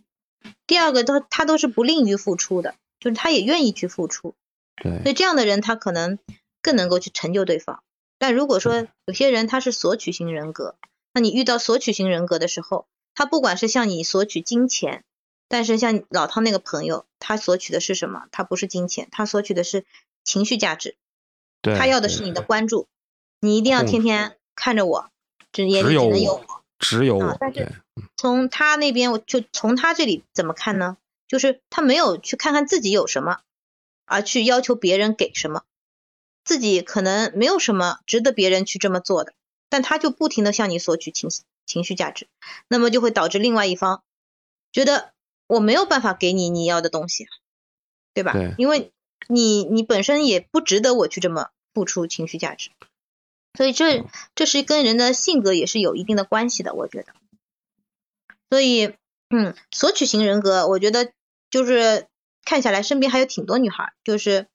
[0.65, 4.33] 第二个，他他都是不吝于付出的，就是他也愿意去付出。
[4.81, 6.19] 对，所以这样的人，他可能
[6.61, 7.83] 更能够去成就对方。
[8.17, 10.75] 但如果说有些人他是索取型人格，
[11.13, 15.03] 那你遇到索取型人格的时候，他不管是向你索取金钱，
[15.49, 18.27] 但是像老汤那个朋友，他索取的是什么？
[18.31, 19.83] 他不是金钱，他索取的是
[20.23, 20.95] 情绪价值。
[21.61, 22.87] 他要的是你的关注，
[23.41, 25.09] 你一定要天天看着我，
[25.51, 27.35] 只眼里只能有我，只有我。
[27.37, 27.73] 但是
[28.15, 30.95] 从他那边，我就从他这里怎么看呢？
[31.27, 33.39] 就是他没有去看看自己有什么，
[34.05, 35.63] 而去要求别人给什么，
[36.45, 39.33] 自己可能没有什么值得别人去这么做的，
[39.67, 41.29] 但他就不停的向你索取情
[41.65, 42.27] 情绪价值，
[42.69, 44.01] 那么就会导致另外一方
[44.71, 45.11] 觉得
[45.49, 47.27] 我没有办法给你你要的东西，
[48.13, 48.31] 对吧？
[48.31, 48.93] 对，因为。
[49.31, 52.71] 你你本身也不值得我去这么付出情绪价值，
[53.55, 57.13] 所以这这是跟人的性格也是有一定的关系的，我觉得。
[58.49, 58.95] 所以，
[59.29, 61.11] 嗯，索取型人格，我觉得
[61.51, 62.07] 就是
[62.43, 64.47] 看下来身边还有挺多女孩，就是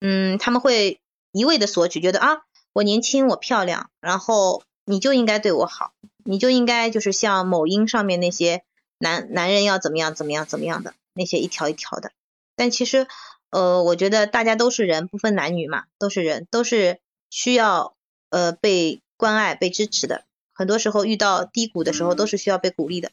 [0.00, 1.00] 嗯，他们会
[1.32, 2.42] 一味的索取，觉得啊，
[2.74, 8.64] 我年轻，我漂亮，然后你就应该对我好，你就应该就是像某音上面那些
[9.00, 12.12] 男男人要怎么样怎么样怎么样的那些一条一条的，
[12.54, 13.08] 但其实。
[13.52, 17.96] 呃，我觉得大家都是人，不分男女嘛，都是人，都是需要
[18.28, 20.22] 呃被关爱、被支持的。
[20.52, 23.10] 很多时候遇到低谷的时候，都是需要被鼓励的，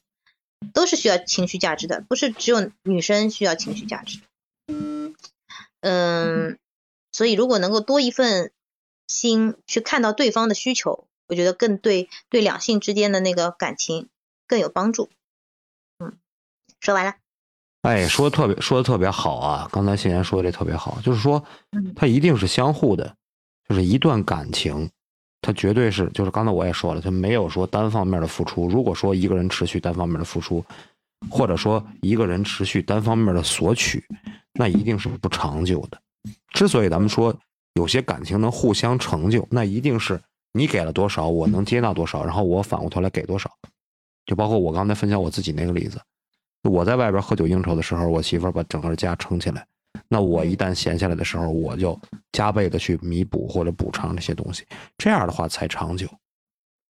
[0.76, 4.19] 都是需要情绪价值的，不是只有女生需要情绪价值。
[5.82, 6.60] 嗯，
[7.12, 8.52] 所以如果能够多一份
[9.08, 14.08] 心去看到对方的需求，我觉得更对对两性之间的那个感情
[14.45, 15.10] 更有帮助。
[16.88, 17.13] 嗯，说完了。
[17.82, 19.67] 哎，说的特别说的特别好啊！
[19.71, 21.43] 刚才欣然说的这特别好，就是说，
[21.95, 23.13] 它一定是相互的，
[23.67, 24.89] 就是一段感情，
[25.41, 28.67] 它绝对是，就是刚才我也说了，它没有说单方面的付出。
[28.69, 30.63] 如果说一个人持续单方面的付出，
[31.30, 34.04] 或者说一个人持续单方面的索取，
[34.54, 36.00] 那一定是不长久的。
[36.54, 37.36] 之所以咱们说
[37.73, 40.19] 有些感情能互相成就，那一定是
[40.54, 43.50] 你给了多少，我能接纳多少，然后我反过头来给多少。
[44.26, 46.02] 就包括我刚才分享我自己那个例子。
[46.63, 49.65] 我在外边喝酒应酬的时候，我媳妇儿把整个家撑起来。
[50.08, 52.00] 那我一旦闲下来的时候，我就
[52.32, 54.65] 加倍的去弥补或者补偿这些东西，
[54.98, 56.08] 这样的话才长久。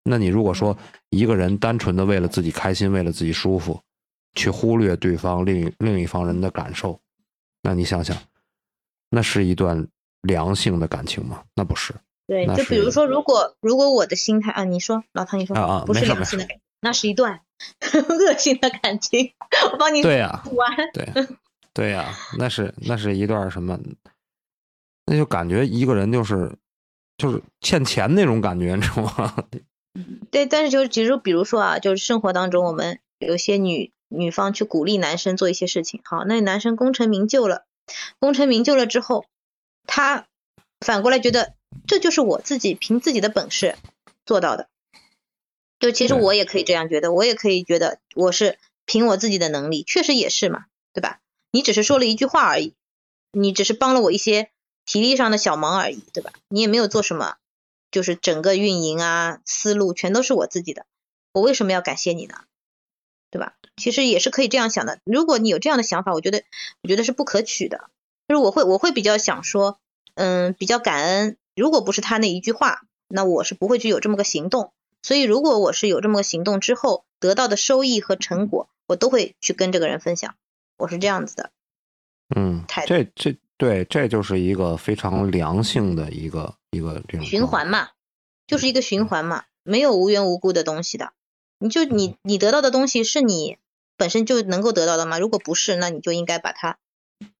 [0.04, 0.78] 那你如果说
[1.10, 3.80] 一个人单纯的为了自己开心，为了自己舒服，
[4.36, 7.00] 去忽略对方另另一方人的感受，
[7.62, 8.16] 那你想想，
[9.10, 9.88] 那是一段
[10.22, 11.44] 良性的感情吗？
[11.56, 11.94] 那不是。
[12.28, 17.42] 对，就比如说，如果如果我的心态啊，你说老唐，你说啊啊，不是良性的感情，那是一段。
[18.10, 19.34] 恶性的感情，
[19.72, 21.08] 我帮你对呀，完对
[21.74, 23.80] 对呀，那是那是一段什么？
[25.06, 26.58] 那就感觉一个人就是
[27.18, 29.36] 就是欠钱那种感觉，你知道吗？
[30.30, 37.66] 对，但是就是其实比如说啊，就是生活当中我们有些女女方去鼓励男生做一些事情，好，那男生功成名就了，
[38.20, 39.26] 功成名就了之后，
[39.88, 40.28] 他
[40.80, 41.54] 反过来觉得
[41.88, 43.76] 这就是我自己凭自己的本事
[44.26, 44.68] 做到的。
[45.80, 51.20] 就其实我也可以这样觉得，我也可以觉得我是凭我自己的能力，确实也是嘛，对吧？
[51.52, 52.74] 你只是说了一句话而已，
[53.32, 54.50] 你只是帮了我一些
[54.86, 56.34] 体力上的小忙而已，对吧？
[56.50, 57.36] 你也没有做什么，
[57.92, 60.86] 就是整个运营啊思路全都是我自己的，
[61.34, 62.36] 我为什么要感谢你呢？
[63.30, 63.56] 对吧？
[63.76, 65.00] 其实也是可以这样想的。
[65.04, 66.44] 如果你有这样的想法，我觉得
[66.82, 67.90] 我觉得是不可取的。
[68.28, 69.80] 就是我会我会比较想说，
[70.16, 71.38] 嗯，比较感恩。
[71.56, 74.74] 如果不是他那一句话，那我是不会去有这么个行动。
[75.08, 80.36] 所以，如果我是有这么个行动之后得到的收益和成果，我都会去跟这个人分享。
[80.76, 81.52] 我是这样子的，
[82.36, 87.88] 嗯，这这对，这就是一个非常良性的一个一个这种循环嘛，
[88.48, 91.14] 就是一个循环嘛，没有无缘无故的东西的。
[91.58, 93.56] 你就你你得到的东西是你
[93.96, 95.20] 本身就能够得到的吗？
[95.20, 96.78] 如果不是，那你就应该把它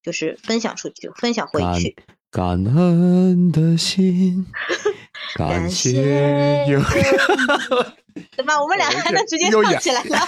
[0.02, 1.98] 就是分享出去，分享回去。
[2.38, 4.46] 感恩的心。
[5.36, 6.80] 感谢有
[8.36, 10.20] 怎么 我们俩还能 直接唱起来了？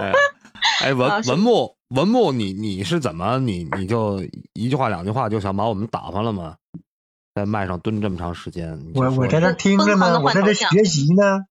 [0.00, 0.12] 哎
[0.82, 4.20] 哎，文文木文木，你你是怎么你你就
[4.54, 6.56] 一句话两句话就想把我们打发了吗？
[7.36, 11.44] 在麦上蹲这么长时间，我我在这听着呢，我在这学习呢。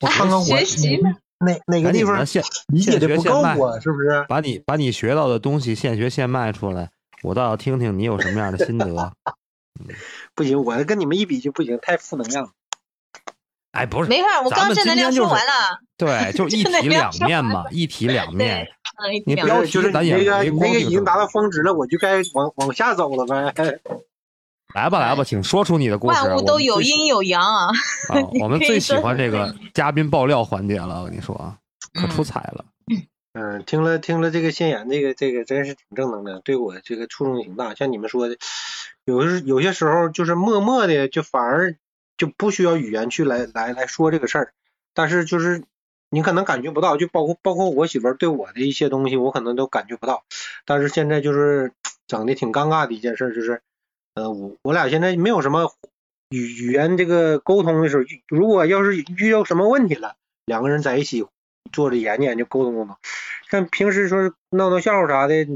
[0.00, 4.26] 我看看我学习呢哪哪个地方现理解的不够现学现卖啊，是不是？
[4.28, 6.90] 把你把你学到的东西现学现卖出来，
[7.26, 8.86] 我倒要听听你有什么样的心得。
[10.34, 12.50] 不行，我跟你们一比就不行，太负能量了。
[13.72, 15.80] 哎，不是，没事，我咱们刚正能量说完了。
[15.98, 18.66] 对，就一体两面嘛，一体两面。
[19.26, 23.52] 你不要标题就是咱也你那个没那个已经达到峰值了，我就该往往下走了呗。
[24.74, 26.22] 来吧来吧，请说出你的故事。
[26.22, 27.66] 万物都有阴有阳啊。
[28.08, 31.58] 啊，我们 最喜欢这个嘉宾爆料环节了，我跟你说啊，
[31.92, 32.64] 可出彩了。
[32.90, 33.02] 嗯，
[33.38, 37.74] 嗯听了听了这个先言，这个这个真是挺正能量，对我这个触动挺大。
[37.74, 38.38] 像你们说的，
[39.04, 41.76] 有的有些时候就是默默的，就反而
[42.16, 44.54] 就不需要语言去来来来说这个事儿，
[44.94, 45.64] 但是就是
[46.08, 50.24] 你可能感觉不到，就包括包括我媳妇儿对我的一些东西，我可能都感觉不到。
[50.64, 51.72] 但是现在就是
[52.06, 53.60] 整的挺尴尬的一件事，就是
[54.14, 55.74] 呃，我我俩现在没有什么
[56.30, 60.16] 语语言这个沟通的时候，如果要是遇到什么问题了，
[60.46, 61.26] 两个人在一起
[61.76, 62.96] 坐着研究研究沟通沟通。
[63.50, 65.46] 像平时说闹闹笑话啥的，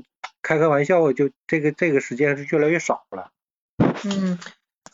[0.43, 3.31] 开开玩笑，就这个这个时间是越来越少了。
[4.05, 4.39] 嗯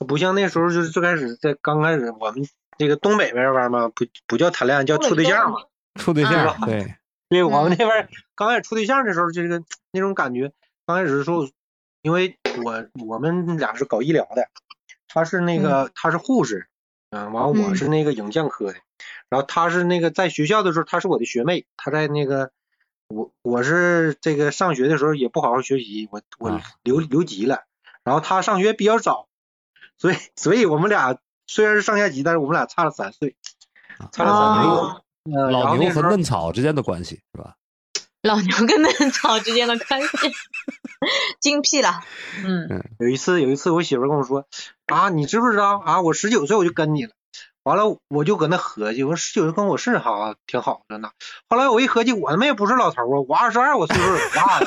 [0.07, 2.47] 不像那时候，就是最开始在刚开始我们
[2.79, 5.59] 这个东北那边嘛，不不叫谈恋爱，叫处对象嘛。
[5.95, 6.95] 处对啊象，对，
[7.29, 10.53] 对我们那边刚开始处对象的时候，就这个那种感觉，
[10.87, 11.49] 刚开始的时候，
[12.03, 14.49] 因为我我们俩是搞医疗的，
[15.09, 16.69] 他是那个他是护士，
[17.11, 18.79] 嗯，完我是那个影像科的，
[19.29, 22.51] 然后她是那个在学校的时候，她是我的学妹，她在那个
[23.09, 27.65] 我我是这个上学的时候也不好好学习，我我啊留留级了，
[28.05, 29.29] 然后她上学比较早，
[29.99, 33.37] 所以所以我们俩虽然是上下级，但是我们俩差了三岁，
[34.13, 35.03] 差了三岁。
[35.51, 37.57] 老牛和嫩草之间的关系是吧？
[38.23, 40.09] 老牛跟嫩草之间的关系，
[41.41, 42.01] 精辟了。
[42.45, 44.47] 嗯有一次，有一次我媳妇跟我说
[44.87, 46.01] 啊，你知不知道啊？
[46.03, 47.13] 我十九岁我就跟你了。
[47.67, 51.11] 完了，我就搁那合计，我十九岁跟我是哈挺好的呢。
[51.49, 54.67] 后来我一合计，我他妈也不是老头儿啊，我二十二，我岁数也不大呀。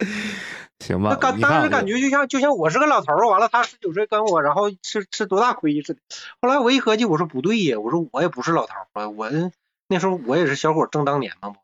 [0.84, 6.00] 行吧那，感当时感觉就像就像我是个老头儿，完了他十九岁跟我，然后吃吃多大亏似的。
[6.42, 9.30] 后来我一合计，我说不对呀，我说我也不是老头儿啊，我
[9.88, 11.54] 那时候我也是小伙儿正当年嘛。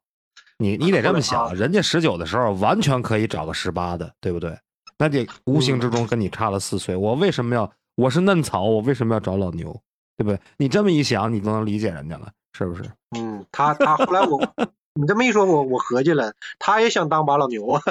[0.57, 4.59] 你你得这么想，啊人家十九的时候完全可以找个十八的，对不对？
[4.96, 9.82] 那得无形之中跟你差了四岁，我为什么要我是嫩草，我为什么要找老牛，
[10.16, 10.40] 对不对？
[10.57, 12.90] 你这么一想，你都能理解人家了，是不是？
[13.16, 14.40] 嗯，他他后来我
[14.95, 17.82] 你这么一说，我我合计了，他也想当把老牛啊。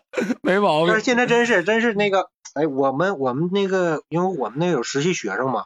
[0.42, 1.02] 没毛病但是。
[1.02, 5.64] 现在真是真是那个，哎，我们我们那个，因为我们那有实习学生嘛，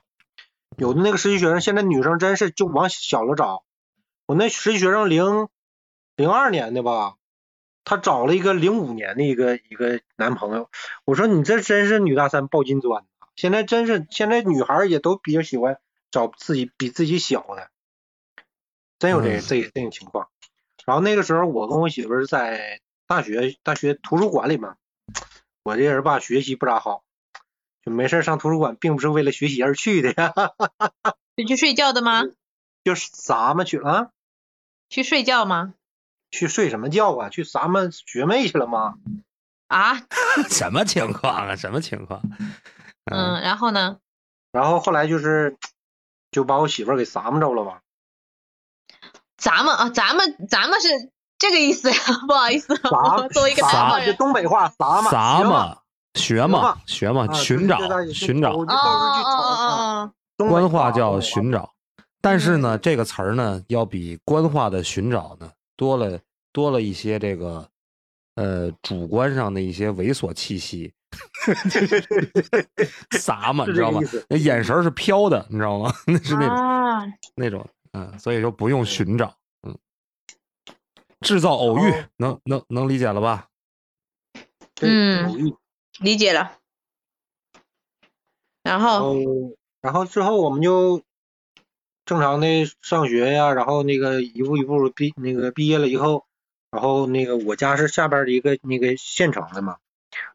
[0.76, 3.64] 有的那个实习学生，现在女生真是就往小了找。
[4.26, 5.48] 我那实习学生零
[6.16, 7.14] 零二年的吧，
[7.84, 10.70] 她找了一个零五年的一个一个男朋友。
[11.04, 13.08] 我说你这真是女大三抱金砖呐！
[13.36, 15.78] 现在真是现在女孩也都比较喜欢
[16.10, 17.70] 找自己比自己小的，
[18.98, 20.28] 真有这嗯这这种情况。
[20.86, 24.76] 然后那个时候我跟我媳妇儿在大学大学图书馆里嘛，
[25.62, 27.04] 我这人吧学习不咋好，
[27.84, 30.32] 就没事上图书馆，并不是为了学习而去的呀，
[31.36, 32.22] 你去睡觉的吗？
[32.84, 34.10] 就是咱们去了啊，
[34.90, 35.74] 去睡觉吗？
[36.34, 37.28] 去睡什么觉啊？
[37.28, 38.94] 去咱们学妹去了吗？
[39.68, 40.02] 啊，
[40.50, 41.54] 什么情况啊？
[41.56, 42.20] 什么情况？
[43.10, 43.98] 嗯，然后呢？
[44.50, 45.56] 然后后来就是
[46.32, 47.80] 就把我媳妇儿给咱们着了吧，
[49.36, 50.88] 咱们啊，咱们咱们是
[51.38, 55.78] 这个意思呀， 不好意思，咱我作为一个南方人，东北话，咱们学嘛撒嘛，
[56.14, 57.78] 学嘛嘛，学嘛，啊寻找
[58.12, 58.56] 寻找
[60.36, 61.70] 官话叫我寻找，
[62.20, 66.20] 但是呢，这个词儿呢，要比官话的寻找呢多了
[66.52, 67.68] 多了一些这个
[68.36, 70.92] 呃主观上的一些猥琐气息。
[73.18, 74.00] 撒嘛，你知道吗？
[74.28, 75.92] 那眼神儿是飘的，你知道吗？
[76.06, 77.04] 那是那种啊，
[77.36, 79.76] 那种，嗯，所以说不用寻找，嗯，
[81.20, 83.48] 制造偶遇能能能理解了吧？
[84.74, 85.54] 对嗯
[86.00, 86.58] 理解了。
[88.64, 89.14] 然后
[89.80, 91.00] 然后之后我们就
[92.04, 92.46] 正常的
[92.82, 96.26] 上学呀，然后那个一步一步毕那个毕业了以后，
[96.70, 99.76] 然后那个我家是下边儿的一个那个县城的嘛，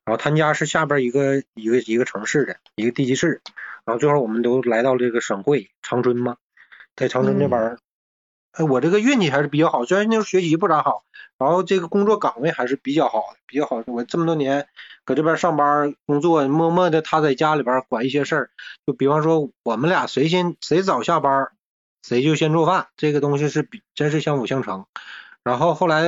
[0.04, 3.42] 然后他家是下边儿一个一个一个城市的一个地级市，
[3.86, 6.38] 然后最后我们都来到这个省会长春嘛，
[6.96, 7.80] 在长春这边儿
[8.52, 11.04] 哎，我这个运气还是比较好，虽然那时候学习不咋好，
[11.38, 13.84] 然后这个工作岗位还是比较好的，比较好。
[13.86, 14.68] 我这么多年
[15.06, 18.50] 搁这边上班工作，默默的他在家里边管一些事儿，
[18.88, 21.52] 就比方说我们俩谁先谁早下班，
[22.02, 24.86] 谁就先做饭，这个东西是比真是相辅相成。
[25.44, 26.04] 然后后来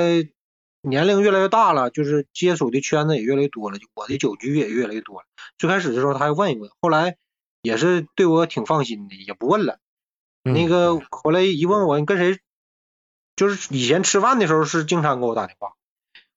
[0.82, 5.28] 年龄越来越大了，就是接触的圈子也越来越多了，我的酒局也越来越多了。
[5.58, 7.18] 最开始的时候他还问一问，后来
[7.62, 9.80] 也是对我挺放心的，也不问了。
[10.44, 12.39] 嗯那个后来一问我你跟谁，
[13.36, 15.74] 就是以前吃饭的时候是经常给我打电话，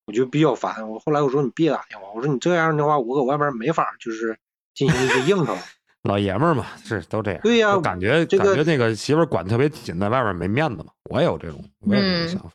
[0.05, 0.91] 我就比较烦。
[0.91, 4.39] 我后来我说你别打电话，我说你这样的话我搁外边没法就是
[4.75, 5.57] 进行一些应酬。
[6.05, 7.41] 老爷们儿嘛，是都这样。
[7.43, 10.93] 对呀就感觉这个感觉那个媳妇儿管特别紧，在外面没面子嘛。
[11.11, 12.51] 我也有这种，我也有这种嗯想法。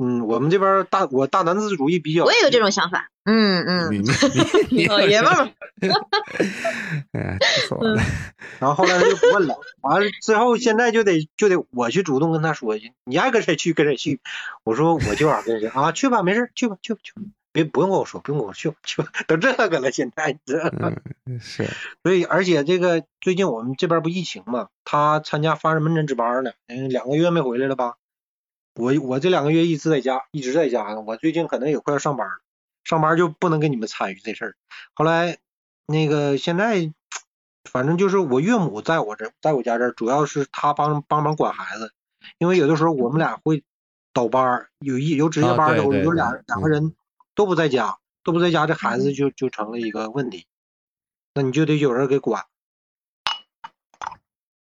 [0.00, 3.08] 嗯，我们这边大我大男子主义比较，我也有这种想法。
[3.24, 4.04] 嗯嗯，
[4.88, 5.52] 老爷们！
[8.58, 14.20] 然后后来他就不问了，完了最后现在就得就得我去主动跟他说去，你爱跟谁去跟谁去。
[14.64, 17.22] 我说我今晚跟谁啊，去吧，没事，去吧去吧去吧，
[17.62, 20.92] 别不用跟我说，不用跟我说，去吧去吧，都这个了，现在你知道吗？
[21.26, 21.66] 嗯，是
[22.02, 27.96] 所以而且这个最近我们这边不疫情嘛，他参加发热门诊值班呢，嗯，两个月没回来了吧？
[28.74, 31.00] 我我这两个月一直在家，一直在家呢。
[31.00, 32.34] 我最近可能也快要上班了，
[32.84, 34.54] 上班就不能跟你们参与这事儿。
[34.94, 35.38] 后来
[35.86, 36.92] 那个现在，
[37.64, 41.92] 反正就是我岳母在我这，在我家这儿，主要是她帮帮忙管孩子，
[42.38, 43.64] 因为有的时候我们俩会
[44.12, 46.94] 倒班儿，有一有值夜班的，啊对对有俩两个人
[47.38, 50.44] 都不在家，都不在家，这孩子就就成了一个问题，
[51.34, 52.44] 那你就得有人给管。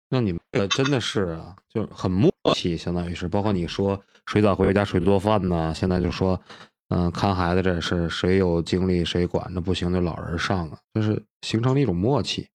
[0.09, 5.73] 那你们这个真的是啊，就是很默契，相当于是，包括你说谁早回家谁做饭呢？
[5.77, 6.41] 现在就说，
[6.89, 12.49] 嗯、看孩子这事，谁有精力谁管着，不行就老人上啊，就是形成了一种默契。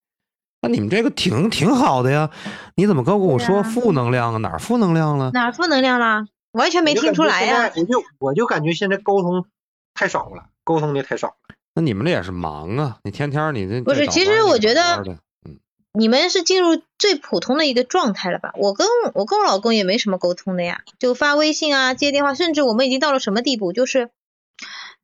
[0.60, 2.30] 那你们这个挺挺好的呀，
[2.76, 4.38] 你怎么刚跟我说负能量啊？
[4.40, 5.32] 哪儿负能量了？
[5.32, 6.26] 哪儿负能量了？
[6.52, 9.46] 完全没听出来呀、我就我就感觉现在沟通
[9.94, 11.36] 太少了，沟通的太少了。
[11.74, 14.98] 那你们这也是忙啊，你天天你这不是其实我觉得
[15.46, 15.60] 嗯，
[15.94, 18.52] 你们是进入最普通的一个状态了吧？
[18.56, 24.10] 我跟我跟我老公也没什么沟通的呀，就发微信啊，接电话，甚至我们已经到了什么地步，就是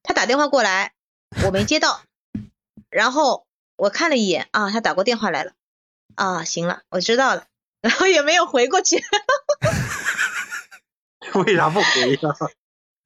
[0.04, 0.92] 他打电话过来，
[1.46, 2.02] 我没接到，
[2.90, 3.46] 然后
[3.78, 5.54] 我看了一眼啊，他打过电话来了，
[6.16, 7.46] 啊，行了，我知道了，
[7.82, 9.02] 然后也没有回过去，
[11.46, 12.18] 为啥不回呀？
[12.22, 12.54] 这是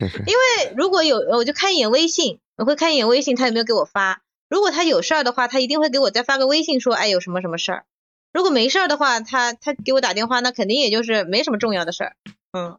[0.07, 4.21] 因为如果有我就看一眼微信，我会看一眼微信，他有没有给我发。
[4.49, 7.85] 如果他有事儿的话，他一定会给我再发个微信说，哎，有什么什么事儿。
[8.33, 12.15] 如果没事儿的话，他他给我打电话，那肯定也就是没什么重要的事儿。
[12.51, 12.77] 嗯，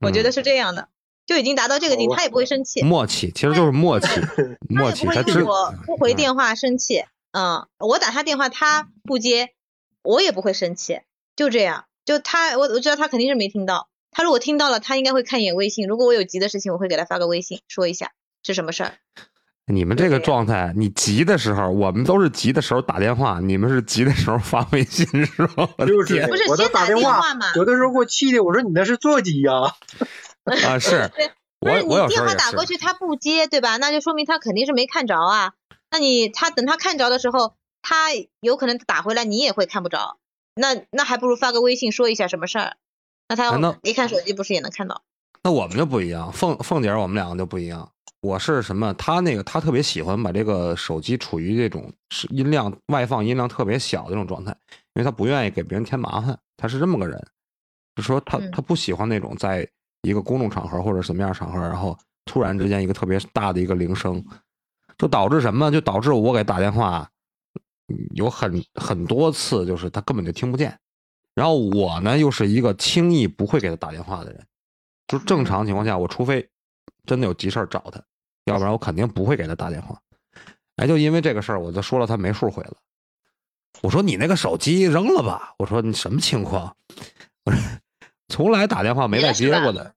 [0.00, 0.88] 我觉得是这样的，
[1.26, 4.08] 就已经达到这个地他也不会生气，默契，其实就是默契，
[4.68, 5.06] 默契。
[5.06, 7.04] 他也不会因为我不回电话生气。
[7.32, 9.50] 嗯，我打他电话他不接，
[10.02, 11.00] 我也不会生气，
[11.36, 11.84] 就这样。
[12.06, 13.89] 就他，我我知道他肯定是没听到。
[14.10, 15.86] 他如果听到了，他应该会看一眼微信。
[15.86, 18.10] 如果我有急的事情，我会给他发个微信说一下
[18.42, 18.94] 是什么事儿。
[19.66, 25.68] 你们这个状态，你急的时候，我们都是急的时候打电话，你们是急的时候发微信，是吧？
[25.78, 29.52] 我就是天不是我都先打电电话嘛有的时候给我气的，我说你那是座机呀、
[30.44, 31.08] 啊，是
[31.60, 33.76] 不是你我我有电话打过去他不接，对吧？
[33.76, 35.52] 那就说明他肯定是没看着啊。
[35.92, 38.08] 那你他等他看着的时候，他
[38.40, 40.16] 有可能打回来，你也会看不着。
[40.56, 42.76] 那那还不如发个微信说一下什么事儿。
[43.30, 45.00] 那他啊那一看手机不是也能看到？
[45.44, 47.88] 那我们就不一样，凤凤姐儿我们两个就不一样。
[48.22, 48.92] 我是什么？
[48.94, 51.90] 她那个她特别喜欢把这个手机处于这种
[52.30, 54.50] 音量外放音量特别小的这种状态，
[54.94, 57.24] 因为她不愿意给别人添麻烦，她是这么个人。
[57.94, 59.66] 就说她嗯她不喜欢那种在
[60.02, 64.22] 一个公众场合或者什么样的场合，然后突然之间一个特别大的一个铃声，
[64.98, 65.70] 就导致什么？
[65.70, 67.08] 就导致我给打电话，
[67.86, 70.76] 嗯有很很多次就是她根本就听不见。
[71.34, 74.46] 然后我呢又是一个轻易不会给他打电话的人，
[75.06, 76.48] 就正常情况下，我除非
[77.06, 78.02] 真的有急事儿找他，
[78.44, 80.00] 要不然我肯定不会给他打电话。
[80.76, 82.76] 哎，就因为这个事儿，我就说了他没数回了。
[83.82, 85.54] 我说你那个手机扔了吧？
[85.58, 86.76] 我说你什么情况？
[87.44, 87.60] 我说
[88.28, 89.94] 从来打电话没再接过的。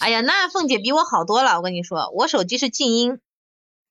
[0.00, 1.56] 哎呀，那凤姐比我好多了。
[1.56, 3.18] 我跟你说，我手机是静音，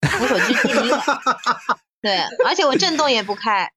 [0.01, 1.01] 我手机静音的，
[2.01, 3.71] 对，而且我震动也不开，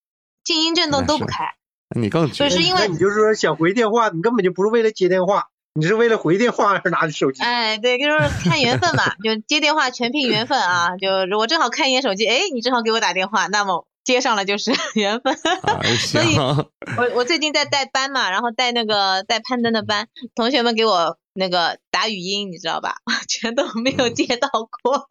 [0.44, 1.54] 静音、震动都不开。
[1.94, 7.42] 你更绝就是因为那你就是说想回电话，你根本就不是为了接电话，你是为了回电话而拿的手机。
[7.42, 8.18] 哎，对，就是
[8.48, 10.96] 看缘分嘛，就接电话全凭缘分啊。
[10.96, 15.34] 就我正好看一眼手机，哎，你正好给我打电话，那么接上了就是 缘分。
[15.98, 22.96] 所，以我我最近在带班嘛，然后带那个带攀登的班，同学们给我那个打语音，你知道吧？
[23.28, 24.48] 全都没有接到
[24.82, 25.06] 过。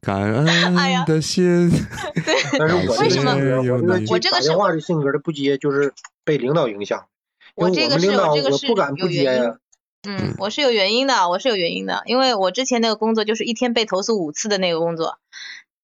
[0.00, 0.22] 感
[0.76, 1.70] 哎呀恩的心。
[2.58, 5.92] 但是我为什么我这个我这个是打电话的性格的不接，就是
[6.24, 7.06] 被领导影响，
[7.56, 9.56] 我这个是我这个是不敢不有原因接呀。
[10.08, 15.18] 嗯，我是有原因的，我是有原因的，因为我之前那个工作就是一天被投诉五次的那个工作，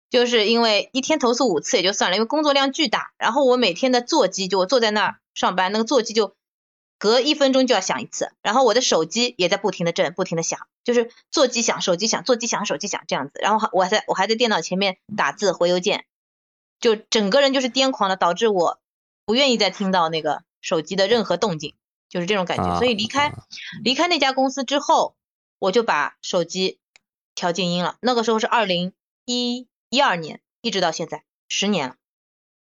[0.09, 6.35] 就是因为一天投诉五次也就算了，因为工作量巨大，然后我每天的座机就我坐在那儿上班，那个座机就
[6.97, 16.05] 隔一分钟就要响一次，然后我的手机也在不停的震，不停的响，就是座机响，手机响，座机响，手机响这样子，然后我还在我还在电脑前面打字回邮件，
[16.79, 18.79] 就整个人就是癫狂的，导致我
[19.25, 21.75] 不愿意再听到那个手机的任何动静，
[22.09, 23.27] 就是这种感觉，所以离开。
[23.27, 23.45] 啊
[23.83, 25.15] 离开那家公司之后，
[25.59, 26.79] 我就把手机
[27.35, 27.97] 调静音了。
[28.01, 28.93] 那个时候是二零
[29.25, 31.95] 一一二年，一直到现在十年了。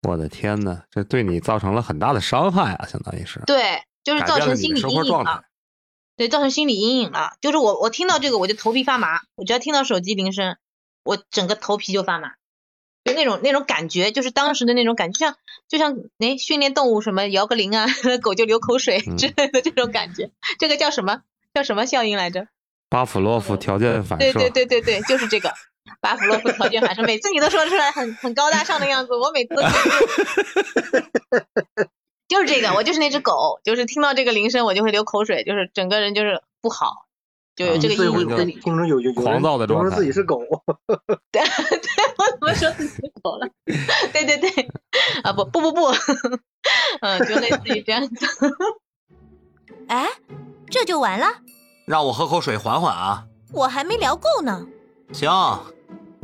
[0.07, 5.43] 我的天呐，这对你造成了很大的伤害啊，相当于是对，就是造成心理阴影了。。
[6.17, 7.33] 对，造成心理阴影了。
[7.41, 10.57] 就是我我听到这个我就头皮发麻，我只要听到手机铃声，
[11.03, 12.33] 我整个头皮就发麻。
[13.03, 15.35] 就那种那种感觉，就是当时的那种感觉，就像
[15.67, 17.85] 就像哎训练动物什么摇个铃啊，
[18.21, 20.31] 狗就流口水嗯之类的这种感觉。
[20.57, 21.21] 这个叫什么
[21.53, 22.47] 叫什么效应来着？
[22.89, 24.39] 巴甫洛夫条件反射对射。
[24.39, 25.53] 对对对对，就是这个
[26.01, 29.55] 巴甫洛夫条件反射，每次你都说出来很很高大上的样子，我每次
[32.27, 37.05] 就是这个，我就是那只狗，就是听到这个铃声我就会流口水，就是整个人就是不好，
[37.55, 38.61] 就有这个所以会会阴影在里面。
[38.61, 40.41] 听着有有有狂躁的状态自己是狗，
[41.31, 41.47] 对对，
[42.17, 43.47] 我怎么说自己是狗了？
[44.11, 44.49] 对对对，
[45.23, 45.87] 啊不不不不，
[47.01, 48.15] 嗯，就类似于这样子。
[49.87, 50.09] 哎，
[50.71, 51.27] 这就完了？
[51.85, 53.25] 让我喝口水缓缓啊。
[53.53, 54.65] 我还没聊够呢。
[55.13, 55.29] 行，